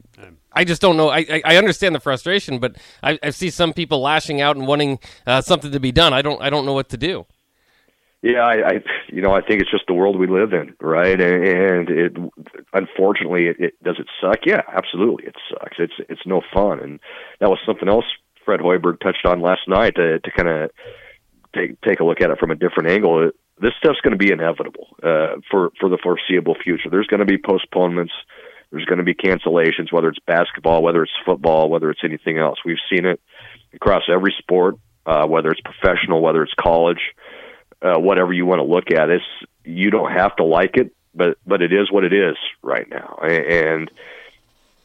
I 0.53 0.63
just 0.65 0.81
don't 0.81 0.97
know. 0.97 1.09
I, 1.09 1.41
I 1.43 1.57
understand 1.57 1.95
the 1.95 1.99
frustration, 1.99 2.59
but 2.59 2.75
I, 3.01 3.17
I 3.23 3.31
see 3.31 3.49
some 3.49 3.73
people 3.73 4.01
lashing 4.01 4.39
out 4.39 4.55
and 4.55 4.67
wanting 4.67 4.99
uh, 5.25 5.41
something 5.41 5.71
to 5.71 5.79
be 5.79 5.91
done. 5.91 6.13
I 6.13 6.21
don't 6.21 6.41
I 6.41 6.51
don't 6.51 6.65
know 6.65 6.73
what 6.73 6.89
to 6.89 6.97
do. 6.97 7.25
Yeah, 8.21 8.41
I, 8.41 8.53
I, 8.53 8.73
you 9.07 9.21
know, 9.21 9.33
I 9.33 9.41
think 9.41 9.61
it's 9.61 9.71
just 9.71 9.85
the 9.87 9.95
world 9.95 10.19
we 10.19 10.27
live 10.27 10.53
in, 10.53 10.75
right? 10.79 11.19
And, 11.19 11.89
it, 11.89 12.15
unfortunately, 12.71 13.47
it, 13.47 13.55
it 13.59 13.83
does 13.83 13.97
it 13.97 14.05
suck. 14.21 14.45
Yeah, 14.45 14.61
absolutely, 14.71 15.25
it 15.25 15.35
sucks. 15.49 15.77
It's 15.79 15.93
it's 16.07 16.21
no 16.25 16.41
fun, 16.53 16.79
and 16.79 16.99
that 17.39 17.49
was 17.49 17.57
something 17.65 17.89
else 17.89 18.05
Fred 18.45 18.59
Hoiberg 18.59 18.99
touched 18.99 19.25
on 19.25 19.41
last 19.41 19.61
night 19.67 19.95
to 19.95 20.19
to 20.19 20.31
kind 20.31 20.49
of 20.49 20.71
take 21.55 21.81
take 21.81 21.99
a 21.99 22.03
look 22.03 22.21
at 22.21 22.29
it 22.29 22.37
from 22.39 22.51
a 22.51 22.55
different 22.55 22.89
angle. 22.89 23.31
This 23.59 23.73
stuff's 23.79 24.01
going 24.01 24.17
to 24.17 24.23
be 24.23 24.31
inevitable 24.31 24.87
uh, 25.03 25.41
for 25.49 25.71
for 25.79 25.89
the 25.89 25.97
foreseeable 26.01 26.55
future. 26.63 26.89
There's 26.89 27.07
going 27.07 27.19
to 27.19 27.25
be 27.25 27.37
postponements. 27.37 28.13
There's 28.71 28.85
going 28.85 28.99
to 28.99 29.03
be 29.03 29.15
cancellations, 29.15 29.91
whether 29.91 30.09
it's 30.09 30.19
basketball, 30.25 30.81
whether 30.81 31.03
it's 31.03 31.11
football, 31.25 31.69
whether 31.69 31.89
it's 31.89 32.03
anything 32.03 32.37
else. 32.37 32.59
We've 32.63 32.77
seen 32.89 33.05
it 33.05 33.19
across 33.73 34.03
every 34.09 34.33
sport, 34.37 34.75
uh, 35.05 35.27
whether 35.27 35.49
it's 35.49 35.59
professional, 35.61 36.21
whether 36.21 36.41
it's 36.43 36.53
college 36.59 37.01
uh, 37.81 37.99
whatever 37.99 38.33
you 38.33 38.45
want 38.45 38.59
to 38.59 38.63
look 38.63 38.91
at. 38.91 39.09
It's 39.09 39.25
you 39.63 39.89
don't 39.89 40.11
have 40.11 40.35
to 40.37 40.43
like 40.43 40.77
it, 40.77 40.93
but 41.13 41.37
but 41.45 41.61
it 41.61 41.73
is 41.73 41.91
what 41.91 42.03
it 42.03 42.13
is 42.13 42.37
right 42.61 42.87
now, 42.89 43.17
and 43.21 43.89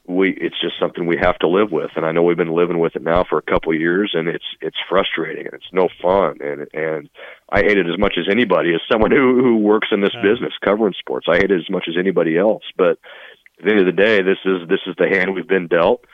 we 0.09 0.31
it's 0.31 0.61
just 0.61 0.79
something 0.79 1.07
we 1.07 1.19
have 1.21 1.39
to 1.41 1.49
live 1.49 1.71
with. 1.73 1.91
And 1.97 2.05
I 2.05 2.13
know 2.13 2.23
we've 2.23 2.37
been 2.37 2.55
living 2.55 2.79
with 2.79 2.97
it 2.97 3.03
now 3.03 3.25
for 3.29 3.39
a 3.39 3.43
couple 3.43 3.73
of 3.73 3.81
years, 3.81 4.13
and 4.15 4.29
it's 4.29 4.45
it's 4.61 4.77
frustrating 4.89 5.47
and 5.47 5.55
it's 5.55 5.73
no 5.73 5.89
fun. 6.01 6.39
And 6.41 6.69
and 6.73 7.09
I 7.51 7.61
hate 7.61 7.79
it 7.79 7.87
as 7.87 7.99
much 7.99 8.15
as 8.19 8.27
anybody, 8.31 8.75
as 8.75 8.81
someone 8.91 9.11
who 9.11 9.43
who 9.43 9.59
works 9.59 9.89
in 9.91 10.01
this 10.01 10.15
business 10.23 10.53
covering 10.65 10.95
sports. 10.99 11.27
I 11.29 11.37
hate 11.37 11.51
it 11.51 11.61
as 11.61 11.71
much 11.71 11.87
as 11.89 11.97
anybody 11.99 12.37
else. 12.37 12.63
But 12.77 12.99
at 13.59 13.65
the 13.65 13.71
end 13.71 13.81
of 13.81 13.87
the 13.87 14.03
day, 14.03 14.23
this 14.23 14.39
is 14.45 14.69
this 14.69 14.81
is 14.87 14.95
the 14.99 15.09
hand 15.09 15.35
we've 15.35 15.49
been 15.49 15.69
dealt. 15.69 16.05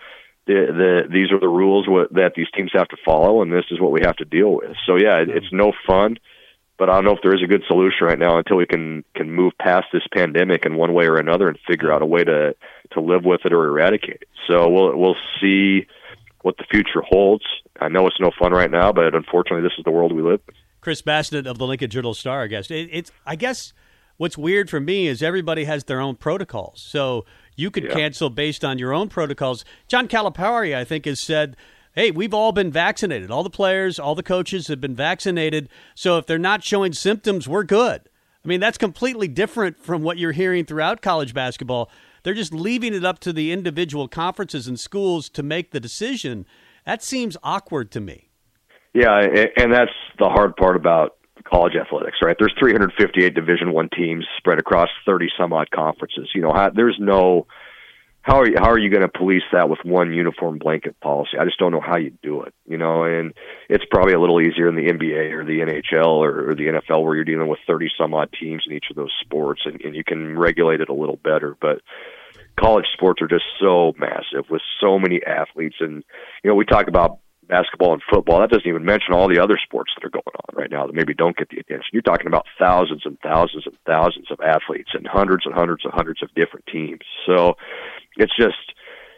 The, 0.47 0.55
the 0.55 1.13
these 1.13 1.31
are 1.31 1.39
the 1.39 1.49
rules 1.49 1.87
what, 1.89 2.13
that 2.15 2.33
these 2.35 2.51
teams 2.57 2.73
have 2.75 2.89
to 2.89 2.97
follow, 3.05 3.43
and 3.43 3.53
this 3.53 3.67
is 3.71 3.81
what 3.81 3.93
we 3.93 4.01
have 4.05 4.17
to 4.17 4.25
deal 4.25 4.53
with. 4.55 4.75
So 4.87 4.97
yeah, 4.97 5.19
it, 5.19 5.29
it's 5.29 5.53
no 5.53 5.73
fun 5.87 6.19
but 6.79 6.89
I 6.91 6.95
don't 6.95 7.05
know 7.05 7.13
if 7.13 7.23
there 7.23 7.35
is 7.35 7.43
a 7.43 7.47
good 7.47 7.63
solution 7.67 8.07
right 8.07 8.19
now 8.19 8.39
until 8.39 8.57
we 8.57 8.67
can 8.67 9.05
can 9.15 9.31
move 9.31 9.53
past 9.61 9.87
this 9.93 10.03
pandemic 10.15 10.65
in 10.67 10.77
one 10.77 10.95
way 10.95 11.07
or 11.07 11.17
another 11.17 11.49
and 11.49 11.59
figure 11.67 11.93
out 11.93 12.03
a 12.03 12.07
way 12.07 12.25
to 12.25 12.55
to 12.93 13.01
live 13.01 13.25
with 13.25 13.43
it 13.45 13.53
or 13.53 13.67
eradicate 13.67 14.23
it. 14.23 14.29
So 14.49 14.69
we'll 14.69 14.97
we'll 14.99 15.17
see 15.41 15.87
what 16.43 16.57
the 16.57 16.65
future 16.71 17.03
holds. 17.03 17.45
I 17.81 17.89
know 17.89 18.07
it's 18.07 18.19
no 18.21 18.31
fun 18.39 18.53
right 18.53 18.71
now, 18.71 18.93
but 18.93 19.15
unfortunately, 19.15 19.63
this 19.63 19.77
is 19.79 19.85
the 19.85 19.91
world 19.93 20.13
we 20.13 20.23
live. 20.23 20.41
in. 20.49 20.55
Chris 20.81 21.01
Basnett 21.03 21.47
of 21.47 21.59
the 21.59 21.67
Lincoln 21.67 21.91
Journal 21.91 22.15
Star, 22.15 22.43
I 22.43 22.47
guess. 22.49 22.71
It, 22.71 22.89
it's 22.91 23.13
I 23.25 23.37
guess 23.37 23.73
what's 24.17 24.37
weird 24.37 24.69
for 24.69 24.81
me 24.81 25.07
is 25.07 25.23
everybody 25.23 25.65
has 25.65 25.85
their 25.85 26.01
own 26.01 26.17
protocols. 26.17 26.81
So 26.85 27.25
you 27.57 27.71
could 27.71 27.85
Yeah. 27.85 27.95
cancel 27.95 28.31
based 28.31 28.65
on 28.65 28.79
your 28.79 28.93
own 28.93 29.09
protocols. 29.09 29.65
John 29.89 30.09
Calipari, 30.09 30.75
I 30.75 30.85
think, 30.85 31.05
has 31.05 31.21
said, 31.21 31.57
"Hey, 31.95 32.11
we've 32.11 32.35
all 32.35 32.53
been 32.53 32.71
vaccinated. 32.71 33.31
All 33.31 33.43
the 33.43 33.51
players, 33.51 33.99
all 33.99 34.15
the 34.15 34.23
coaches 34.23 34.69
have 34.69 34.81
been 34.81 34.95
vaccinated. 34.95 35.69
So 35.95 36.19
if 36.19 36.27
they're 36.27 36.39
not 36.39 36.65
showing 36.65 36.93
symptoms, 36.93 37.49
we're 37.49 37.65
good." 37.65 38.03
I 38.45 38.49
mean, 38.49 38.61
that's 38.61 38.79
completely 38.79 39.29
different 39.29 39.79
from 39.79 40.03
what 40.03 40.19
you're 40.19 40.33
hearing 40.33 40.65
throughout 40.65 41.01
college 41.01 41.33
basketball. 41.33 41.91
They're 42.25 42.35
just 42.35 42.53
leaving 42.53 42.95
it 42.95 43.05
up 43.05 43.19
to 43.21 43.33
the 43.33 43.53
individual 43.53 44.09
conferences 44.09 44.67
and 44.67 44.79
schools 44.79 45.29
to 45.31 45.43
make 45.43 45.71
the 45.71 45.81
decision. 45.81 46.47
That 46.85 47.03
seems 47.03 47.37
awkward 47.43 47.91
to 47.93 48.01
me. 48.01 48.31
Yeah, 48.95 49.21
and 49.57 49.73
that's 49.73 49.93
the 50.19 50.29
hard 50.29 50.57
part 50.57 50.77
about 50.77 51.17
college 51.45 51.75
athletics, 51.75 52.19
right? 52.23 52.37
There's 52.39 52.55
358 52.59 53.35
Division 53.35 53.73
One 53.73 53.89
teams 53.97 54.25
spread 54.39 54.59
across 54.59 54.89
30 55.07 55.29
some 55.39 55.53
odd 55.53 55.71
conferences. 55.71 56.29
You 56.35 56.43
know, 56.43 56.71
there's 56.75 56.99
no 57.01 57.47
how 58.23 58.41
are 58.41 58.49
you, 58.49 58.55
how 58.57 58.71
are 58.71 58.79
you 58.79 58.89
going 58.89 59.03
to 59.03 59.09
police 59.09 59.43
that 59.53 59.69
with 59.69 59.81
one 59.85 60.15
uniform 60.15 60.59
blanket 60.59 60.99
policy? 61.01 61.33
I 61.39 61.45
just 61.45 61.59
don't 61.59 61.73
know 61.73 61.81
how 61.81 61.99
you 61.99 62.13
do 62.23 62.43
it. 62.43 62.55
You 62.67 62.79
know, 62.79 63.05
and 63.05 63.35
it's 63.69 63.85
probably 63.91 64.15
a 64.15 64.21
little 64.21 64.41
easier 64.41 64.69
in 64.69 64.77
the 64.77 64.91
NBA 64.91 65.33
or 65.33 65.45
the 65.45 65.61
NHL 65.61 66.07
or, 66.07 66.51
or 66.51 66.55
the 66.55 66.67
NFL 66.67 67.03
where 67.03 67.17
you're 67.17 67.25
dealing 67.25 67.49
with 67.49 67.59
30 67.67 67.89
some 67.99 68.15
odd 68.15 68.31
teams 68.39 68.65
in 68.67 68.75
each 68.75 68.87
of 68.91 68.97
those 68.97 69.13
sports, 69.21 69.63
and, 69.65 69.81
and 69.83 69.97
you 69.97 70.05
can 70.05 70.39
regulate 70.39 70.81
it 70.81 70.89
a 70.89 70.95
little 70.95 71.17
better, 71.17 71.57
but 71.61 71.81
college 72.59 72.87
sports 72.93 73.21
are 73.23 73.29
just 73.29 73.45
so 73.61 73.93
massive 73.99 74.49
with 74.51 74.63
so 74.81 74.99
many 74.99 75.21
athletes 75.25 75.77
and 75.81 76.05
you 76.43 76.51
know 76.51 76.55
we 76.55 76.65
talk 76.65 76.87
about 76.87 77.19
basketball 77.49 77.93
and 77.93 78.03
football 78.11 78.41
that 78.41 78.51
doesn't 78.51 78.69
even 78.69 78.85
mention 78.85 79.13
all 79.13 79.29
the 79.29 79.39
other 79.43 79.59
sports 79.63 79.91
that 79.95 80.05
are 80.05 80.11
going 80.11 80.23
on 80.27 80.55
right 80.55 80.71
now 80.71 80.87
that 80.87 80.95
maybe 80.95 81.15
don't 81.15 81.37
get 81.37 81.49
the 81.49 81.59
attention 81.59 81.89
you're 81.93 82.03
talking 82.03 82.27
about 82.27 82.47
thousands 82.59 83.03
and 83.05 83.19
thousands 83.21 83.65
and 83.67 83.77
thousands 83.87 84.31
of 84.31 84.39
athletes 84.41 84.91
and 84.93 85.07
hundreds 85.07 85.47
and 85.47 85.55
hundreds 85.55 85.85
and 85.85 85.93
hundreds 85.93 86.23
of 86.23 86.33
different 86.35 86.65
teams 86.67 87.01
so 87.27 87.55
it's 88.17 88.37
just 88.37 88.73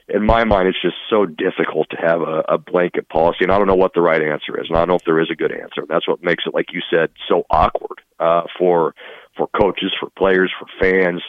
in 0.09 0.25
my 0.25 0.45
mind 0.45 0.69
it's 0.69 0.83
just 0.83 0.97
so 1.09 1.25
difficult 1.27 1.89
to 1.91 1.97
have 1.97 2.21
a, 2.21 2.45
a 2.49 2.59
blanket 2.59 3.09
policy 3.09 3.39
and 3.41 3.51
i 3.51 3.59
don't 3.59 3.67
know 3.67 3.75
what 3.75 3.95
the 3.95 4.01
right 4.01 4.23
answer 4.23 4.61
is 4.61 4.67
and 4.69 4.77
i 4.77 4.81
don't 4.81 4.89
know 4.89 4.97
if 4.97 5.05
there 5.05 5.21
is 5.21 5.31
a 5.31 5.37
good 5.37 5.53
answer 5.53 5.85
that's 5.89 6.07
what 6.07 6.23
makes 6.23 6.45
it 6.47 6.55
like 6.55 6.67
you 6.73 6.81
said 6.91 7.09
so 7.29 7.45
awkward 7.51 8.01
uh 8.21 8.43
for 8.59 8.95
for 9.37 9.49
coaches 9.61 9.93
for 9.99 10.11
players 10.11 10.53
for 10.59 10.67
fans 10.81 11.23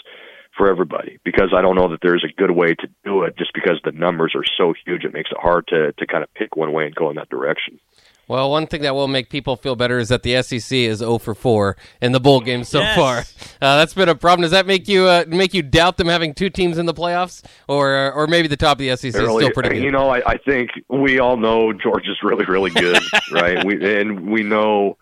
for 0.55 0.69
everybody 0.69 1.19
because 1.23 1.53
I 1.55 1.61
don't 1.61 1.75
know 1.75 1.89
that 1.89 1.99
there's 2.01 2.23
a 2.23 2.33
good 2.33 2.51
way 2.51 2.67
to 2.67 2.87
do 3.03 3.23
it 3.23 3.37
just 3.37 3.53
because 3.53 3.79
the 3.83 3.91
numbers 3.91 4.33
are 4.35 4.45
so 4.57 4.73
huge 4.85 5.03
it 5.03 5.13
makes 5.13 5.31
it 5.31 5.37
hard 5.37 5.67
to 5.67 5.91
to 5.93 6.07
kind 6.07 6.23
of 6.23 6.33
pick 6.33 6.55
one 6.55 6.71
way 6.71 6.85
and 6.85 6.95
go 6.95 7.09
in 7.09 7.17
that 7.17 7.29
direction. 7.29 7.79
Well, 8.27 8.49
one 8.49 8.65
thing 8.67 8.81
that 8.81 8.95
will 8.95 9.07
make 9.07 9.29
people 9.29 9.55
feel 9.55 9.75
better 9.75 9.99
is 9.99 10.09
that 10.09 10.23
the 10.23 10.41
SEC 10.41 10.75
is 10.77 10.99
0 10.99 11.19
for 11.19 11.35
4 11.35 11.77
in 12.01 12.11
the 12.11 12.19
bowl 12.19 12.39
game 12.41 12.63
so 12.63 12.79
Yes. 12.79 12.95
far. 12.97 13.17
Uh, 13.61 13.77
that's 13.77 13.93
been 13.93 14.09
a 14.09 14.15
problem. 14.15 14.41
Does 14.41 14.51
that 14.51 14.65
make 14.65 14.87
you 14.87 15.03
uh, 15.05 15.25
make 15.27 15.53
you 15.53 15.61
doubt 15.61 15.97
them 15.97 16.07
having 16.07 16.33
two 16.33 16.49
teams 16.49 16.77
in 16.77 16.85
the 16.87 16.93
playoffs, 16.93 17.43
or 17.67 18.11
or 18.13 18.27
maybe 18.27 18.47
the 18.47 18.57
top 18.57 18.73
of 18.73 18.77
the 18.79 18.95
SEC 18.95 19.09
is 19.09 19.15
still 19.15 19.51
pretty 19.51 19.69
good? 19.69 19.83
You 19.83 19.91
know, 19.91 20.09
I, 20.09 20.21
I 20.31 20.37
think 20.37 20.71
we 20.89 21.19
all 21.19 21.37
know 21.37 21.71
Georgia's 21.73 22.17
really 22.23 22.45
really 22.45 22.71
good, 22.71 22.99
right? 23.31 23.63
We 23.63 23.99
and 23.99 24.29
we 24.31 24.41
know 24.43 24.97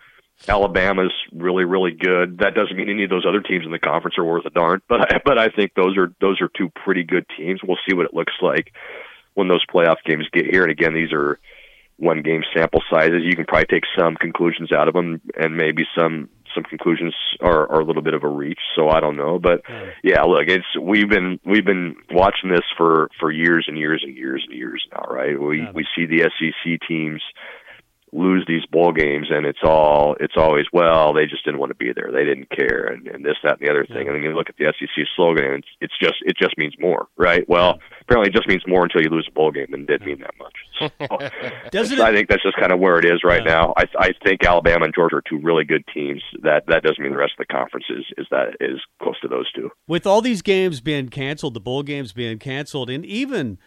Alabama's 0.47 1.13
really 1.33 1.63
really 1.63 1.91
good. 1.91 2.39
That 2.39 2.53
doesn't 2.55 2.75
mean 2.75 2.89
any 2.89 3.05
of 3.05 3.09
those 3.09 3.25
other 3.25 3.39
teams 3.41 3.65
in 3.65 3.71
the 3.71 3.79
conference 3.79 4.17
are 4.17 4.25
worth 4.25 4.45
a 4.45 4.49
darn, 4.49 4.81
but 4.89 5.13
I, 5.13 5.21
but 5.23 5.37
I 5.37 5.47
think 5.49 5.73
those 5.75 5.97
are 5.97 6.13
those 6.19 6.41
are 6.41 6.49
two 6.57 6.69
pretty 6.83 7.03
good 7.03 7.25
teams. 7.37 7.61
We'll 7.63 7.77
see 7.87 7.95
what 7.95 8.05
it 8.05 8.13
looks 8.13 8.33
like 8.41 8.73
when 9.35 9.47
those 9.47 9.65
playoff 9.65 9.97
games 10.05 10.27
get 10.33 10.45
here. 10.45 10.63
And 10.63 10.71
again, 10.71 10.93
these 10.93 11.13
are 11.13 11.39
one 11.97 12.21
game 12.21 12.41
sample 12.55 12.81
sizes. 12.91 13.23
You 13.23 13.35
can 13.35 13.45
probably 13.45 13.67
take 13.67 13.83
some 13.97 14.15
conclusions 14.15 14.71
out 14.71 14.87
of 14.87 14.93
them, 14.93 15.21
and 15.37 15.55
maybe 15.55 15.83
some 15.97 16.29
some 16.53 16.63
conclusions 16.63 17.15
are, 17.41 17.71
are 17.71 17.81
a 17.81 17.85
little 17.85 18.03
bit 18.03 18.13
of 18.13 18.23
a 18.23 18.27
reach. 18.27 18.59
So 18.75 18.89
I 18.89 18.99
don't 18.99 19.17
know, 19.17 19.39
but 19.39 19.61
hmm. 19.65 19.89
yeah, 20.03 20.21
look, 20.23 20.47
it's 20.47 20.65
we've 20.79 21.09
been 21.09 21.39
we've 21.45 21.65
been 21.65 21.95
watching 22.11 22.49
this 22.49 22.65
for 22.77 23.09
for 23.19 23.31
years 23.31 23.65
and 23.67 23.77
years 23.77 24.03
and 24.05 24.15
years 24.15 24.43
and 24.47 24.57
years 24.57 24.85
now, 24.91 25.05
right? 25.09 25.39
We 25.39 25.67
we 25.73 25.85
see 25.95 26.05
the 26.05 26.29
SEC 26.39 26.87
teams 26.87 27.21
lose 28.13 28.45
these 28.47 28.65
bowl 28.67 28.91
games 28.91 29.27
and 29.29 29.45
it's 29.45 29.63
all 29.63 30.15
it's 30.19 30.35
always 30.37 30.65
well 30.71 31.13
they 31.13 31.25
just 31.25 31.43
didn't 31.43 31.59
want 31.59 31.71
to 31.71 31.75
be 31.75 31.91
there. 31.93 32.11
They 32.11 32.23
didn't 32.23 32.49
care 32.49 32.85
and, 32.85 33.07
and 33.07 33.25
this 33.25 33.37
that 33.43 33.59
and 33.59 33.67
the 33.67 33.71
other 33.71 33.85
thing. 33.85 34.07
And 34.07 34.15
then 34.15 34.23
you 34.23 34.33
look 34.33 34.49
at 34.49 34.57
the 34.57 34.71
SEC 34.79 35.05
slogan 35.15 35.45
and 35.45 35.55
it's, 35.55 35.67
it's 35.81 35.97
just 35.99 36.15
it 36.21 36.37
just 36.37 36.57
means 36.57 36.75
more 36.79 37.07
right? 37.17 37.47
Well 37.47 37.79
apparently 38.01 38.29
it 38.29 38.35
just 38.35 38.47
means 38.47 38.63
more 38.67 38.83
until 38.83 39.01
you 39.01 39.09
lose 39.09 39.27
a 39.29 39.33
bowl 39.33 39.51
game 39.51 39.73
and 39.73 39.83
it 39.83 39.87
didn't 39.87 40.05
mean 40.05 40.19
that 40.19 40.35
much. 40.37 40.53
So, 40.79 41.69
Doesn't 41.71 41.99
I 41.99 42.13
think 42.13 42.29
that's 42.29 42.43
just 42.43 42.57
kind 42.57 42.71
of 42.71 42.79
where 42.79 42.99
it 42.99 43.05
is 43.05 43.21
right 43.23 43.43
now. 43.43 43.73
I 43.77 43.85
I 43.97 44.09
think 44.23 44.45
Alabama 44.45 44.85
and 44.85 44.93
Georgia 44.93 45.17
are 45.17 45.23
two 45.27 45.39
really 45.39 45.63
good 45.63 45.83
teams. 45.93 46.21
That 46.43 46.65
that 46.67 46.83
doesn't 46.83 47.01
mean 47.01 47.13
the 47.13 47.17
rest 47.17 47.33
of 47.39 47.47
the 47.47 47.53
conference 47.53 47.85
is 47.89 48.05
is 48.17 48.27
that 48.31 48.57
is 48.59 48.79
close 49.01 49.19
to 49.21 49.27
those 49.27 49.51
two. 49.53 49.69
With 49.87 50.05
all 50.05 50.21
these 50.21 50.41
games 50.41 50.81
being 50.81 51.09
canceled, 51.09 51.53
the 51.53 51.59
bowl 51.59 51.83
games 51.83 52.13
being 52.13 52.39
canceled, 52.39 52.89
and 52.89 53.05
even 53.05 53.57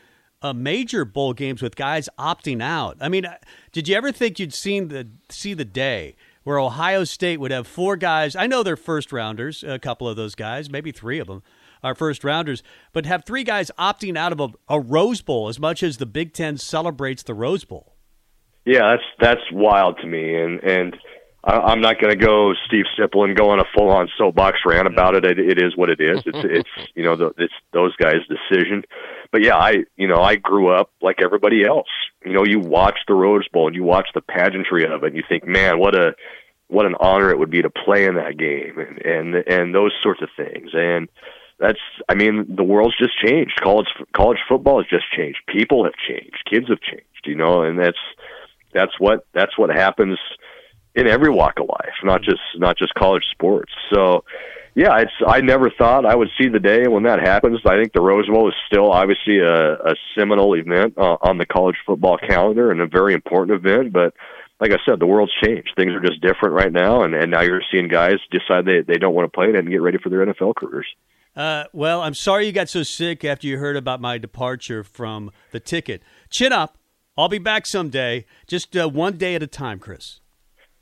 uh, 0.42 0.52
major 0.52 1.04
bowl 1.04 1.32
games 1.32 1.62
with 1.62 1.76
guys 1.76 2.08
opting 2.18 2.62
out. 2.62 2.96
I 3.00 3.08
mean, 3.08 3.24
uh, 3.24 3.36
did 3.72 3.88
you 3.88 3.96
ever 3.96 4.12
think 4.12 4.38
you'd 4.38 4.54
seen 4.54 4.88
the 4.88 5.08
see 5.28 5.54
the 5.54 5.64
day 5.64 6.16
where 6.44 6.58
Ohio 6.58 7.04
State 7.04 7.38
would 7.40 7.50
have 7.50 7.66
four 7.66 7.96
guys? 7.96 8.36
I 8.36 8.46
know 8.46 8.62
they're 8.62 8.76
first 8.76 9.12
rounders, 9.12 9.64
a 9.64 9.78
couple 9.78 10.08
of 10.08 10.16
those 10.16 10.34
guys, 10.34 10.70
maybe 10.70 10.92
three 10.92 11.18
of 11.18 11.26
them 11.26 11.42
are 11.82 11.94
first 11.94 12.24
rounders, 12.24 12.62
but 12.92 13.06
have 13.06 13.24
three 13.24 13.44
guys 13.44 13.70
opting 13.78 14.16
out 14.16 14.32
of 14.32 14.40
a, 14.40 14.48
a 14.68 14.80
Rose 14.80 15.22
Bowl 15.22 15.48
as 15.48 15.58
much 15.58 15.82
as 15.82 15.98
the 15.98 16.06
Big 16.06 16.32
Ten 16.32 16.56
celebrates 16.56 17.22
the 17.22 17.34
Rose 17.34 17.64
Bowl. 17.64 17.94
Yeah, 18.64 18.96
that's 18.96 19.02
that's 19.20 19.52
wild 19.52 19.98
to 19.98 20.06
me, 20.06 20.34
and 20.34 20.60
and 20.64 20.96
I, 21.44 21.52
I'm 21.52 21.80
not 21.80 22.00
going 22.00 22.18
to 22.18 22.24
go 22.24 22.52
Steve 22.66 22.84
Sipple 22.98 23.24
and 23.24 23.36
go 23.36 23.50
on 23.50 23.60
a 23.60 23.64
full 23.76 23.90
on 23.90 24.08
soapbox 24.18 24.58
rant 24.66 24.88
about 24.88 25.14
it. 25.14 25.24
it. 25.24 25.38
It 25.38 25.62
is 25.62 25.76
what 25.76 25.88
it 25.88 26.00
is. 26.00 26.20
It's 26.26 26.38
it's 26.42 26.90
you 26.94 27.04
know 27.04 27.16
the, 27.16 27.32
it's 27.38 27.54
those 27.72 27.94
guys' 27.96 28.22
decision. 28.28 28.82
But 29.32 29.42
yeah, 29.42 29.56
I 29.56 29.84
you 29.96 30.08
know 30.08 30.22
I 30.22 30.36
grew 30.36 30.68
up 30.68 30.90
like 31.00 31.16
everybody 31.22 31.64
else. 31.64 31.88
You 32.24 32.32
know, 32.32 32.44
you 32.44 32.60
watch 32.60 32.98
the 33.06 33.14
Rose 33.14 33.46
Bowl 33.48 33.66
and 33.66 33.76
you 33.76 33.84
watch 33.84 34.08
the 34.14 34.20
pageantry 34.20 34.84
of 34.84 35.04
it, 35.04 35.08
and 35.08 35.16
you 35.16 35.22
think, 35.28 35.46
man, 35.46 35.78
what 35.78 35.94
a 35.94 36.14
what 36.68 36.86
an 36.86 36.94
honor 36.98 37.30
it 37.30 37.38
would 37.38 37.50
be 37.50 37.62
to 37.62 37.70
play 37.70 38.06
in 38.06 38.16
that 38.16 38.36
game, 38.36 38.78
and 38.78 39.04
and 39.04 39.34
and 39.34 39.74
those 39.74 39.92
sorts 40.02 40.22
of 40.22 40.28
things, 40.36 40.70
and 40.72 41.08
that's 41.58 41.78
I 42.08 42.14
mean 42.14 42.54
the 42.54 42.64
world's 42.64 42.98
just 42.98 43.18
changed. 43.24 43.60
College 43.62 43.88
college 44.12 44.38
football 44.48 44.82
has 44.82 44.88
just 44.88 45.10
changed. 45.16 45.38
People 45.46 45.84
have 45.84 45.94
changed. 46.08 46.42
Kids 46.50 46.68
have 46.68 46.80
changed. 46.80 47.04
You 47.24 47.36
know, 47.36 47.62
and 47.62 47.78
that's 47.78 47.98
that's 48.72 48.92
what 48.98 49.26
that's 49.32 49.56
what 49.58 49.70
happens 49.70 50.18
in 50.94 51.06
every 51.06 51.30
walk 51.30 51.60
of 51.60 51.68
life, 51.68 51.94
not 52.02 52.22
just 52.22 52.40
not 52.56 52.76
just 52.76 52.94
college 52.94 53.24
sports. 53.30 53.72
So, 53.92 54.24
yeah, 54.76 54.98
it's 54.98 55.12
I 55.26 55.40
never 55.40 55.70
thought 55.70 56.04
I 56.04 56.14
would 56.14 56.28
see 56.38 56.48
the 56.48 56.60
day 56.60 56.86
when 56.86 57.04
that 57.04 57.18
happens. 57.18 57.60
I 57.64 57.80
think 57.80 57.94
the 57.94 58.02
Rose 58.02 58.28
Bowl 58.28 58.46
is 58.46 58.54
still 58.66 58.92
obviously 58.92 59.38
a, 59.38 59.72
a 59.72 59.94
seminal 60.16 60.54
event 60.54 60.98
uh, 60.98 61.16
on 61.22 61.38
the 61.38 61.46
college 61.46 61.76
football 61.86 62.18
calendar 62.18 62.70
and 62.70 62.80
a 62.80 62.86
very 62.86 63.14
important 63.14 63.64
event, 63.64 63.92
but. 63.92 64.14
Like 64.58 64.72
I 64.72 64.78
said, 64.86 65.00
the 65.00 65.06
world's 65.06 65.34
changed. 65.44 65.72
Things 65.76 65.92
are 65.92 66.00
just 66.00 66.22
different 66.22 66.54
right 66.54 66.72
now, 66.72 67.02
and, 67.02 67.14
and 67.14 67.30
now 67.30 67.42
you're 67.42 67.60
seeing 67.70 67.88
guys 67.88 68.14
decide 68.30 68.64
they 68.64 68.80
they 68.80 68.96
don't 68.96 69.14
want 69.14 69.30
to 69.30 69.36
play 69.36 69.50
it 69.50 69.54
and 69.54 69.68
get 69.68 69.82
ready 69.82 69.98
for 70.02 70.08
their 70.08 70.24
NFL 70.24 70.54
careers. 70.56 70.86
Uh, 71.36 71.64
well, 71.74 72.00
I'm 72.00 72.14
sorry 72.14 72.46
you 72.46 72.52
got 72.52 72.70
so 72.70 72.82
sick 72.82 73.22
after 73.22 73.46
you 73.46 73.58
heard 73.58 73.76
about 73.76 74.00
my 74.00 74.16
departure 74.16 74.82
from 74.82 75.30
the 75.50 75.60
ticket. 75.60 76.02
Chin 76.30 76.54
up. 76.54 76.78
I'll 77.18 77.28
be 77.28 77.36
back 77.38 77.66
someday. 77.66 78.24
Just 78.46 78.74
uh, 78.74 78.88
one 78.88 79.18
day 79.18 79.34
at 79.34 79.42
a 79.42 79.46
time, 79.46 79.78
Chris. 79.78 80.20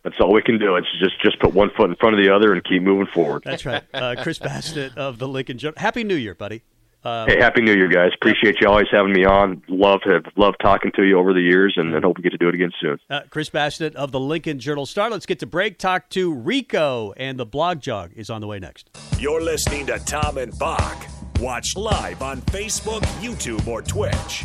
That's 0.04 0.16
all 0.20 0.32
we 0.32 0.42
can 0.42 0.58
do. 0.58 0.76
It's 0.76 0.86
just 1.00 1.20
just 1.22 1.40
put 1.40 1.52
one 1.54 1.70
foot 1.76 1.90
in 1.90 1.96
front 1.96 2.14
of 2.18 2.24
the 2.24 2.32
other 2.34 2.52
and 2.52 2.62
keep 2.62 2.82
moving 2.82 3.06
forward. 3.12 3.42
That's 3.44 3.64
right. 3.66 3.82
Uh, 3.94 4.14
Chris 4.22 4.38
Basnett 4.38 4.96
of 4.96 5.18
the 5.18 5.26
Lincoln 5.26 5.56
Journal. 5.58 5.74
Happy 5.78 6.04
New 6.04 6.14
Year, 6.16 6.34
buddy. 6.34 6.62
Uh, 7.02 7.26
Hey, 7.26 7.38
happy 7.38 7.60
New 7.62 7.74
Year, 7.74 7.88
guys! 7.88 8.12
Appreciate 8.14 8.60
you 8.60 8.68
always 8.68 8.86
having 8.90 9.12
me 9.12 9.24
on. 9.24 9.62
Love 9.68 10.00
have 10.04 10.24
love 10.36 10.54
talking 10.62 10.90
to 10.96 11.04
you 11.04 11.18
over 11.18 11.32
the 11.34 11.40
years, 11.40 11.74
and, 11.76 11.94
and 11.94 12.02
hope 12.04 12.16
we 12.18 12.22
get 12.22 12.30
to 12.30 12.38
do 12.38 12.48
it 12.48 12.54
again 12.54 12.70
soon. 12.80 12.98
uh, 13.10 13.20
Chris 13.30 13.50
Basnett 13.50 13.94
of 13.94 14.10
the 14.12 14.20
Lincoln 14.20 14.58
Journal 14.58 14.86
Star. 14.86 15.10
Let's 15.10 15.26
get 15.26 15.38
to 15.40 15.46
break. 15.46 15.78
Talk 15.78 16.08
to 16.10 16.32
Rico, 16.32 17.12
and 17.16 17.38
the 17.38 17.46
blog 17.46 17.80
jog 17.80 18.12
is 18.16 18.30
on 18.30 18.40
the 18.40 18.46
way 18.46 18.58
next. 18.58 18.90
You're 19.18 19.42
listening 19.42 19.86
to 19.86 19.98
Tom 20.00 20.38
and 20.38 20.58
Bock. 20.58 21.06
Watch 21.40 21.76
live 21.76 22.22
on 22.22 22.40
Facebook, 22.42 23.02
YouTube, 23.20 23.66
or 23.66 23.82
Twitch. 23.82 24.44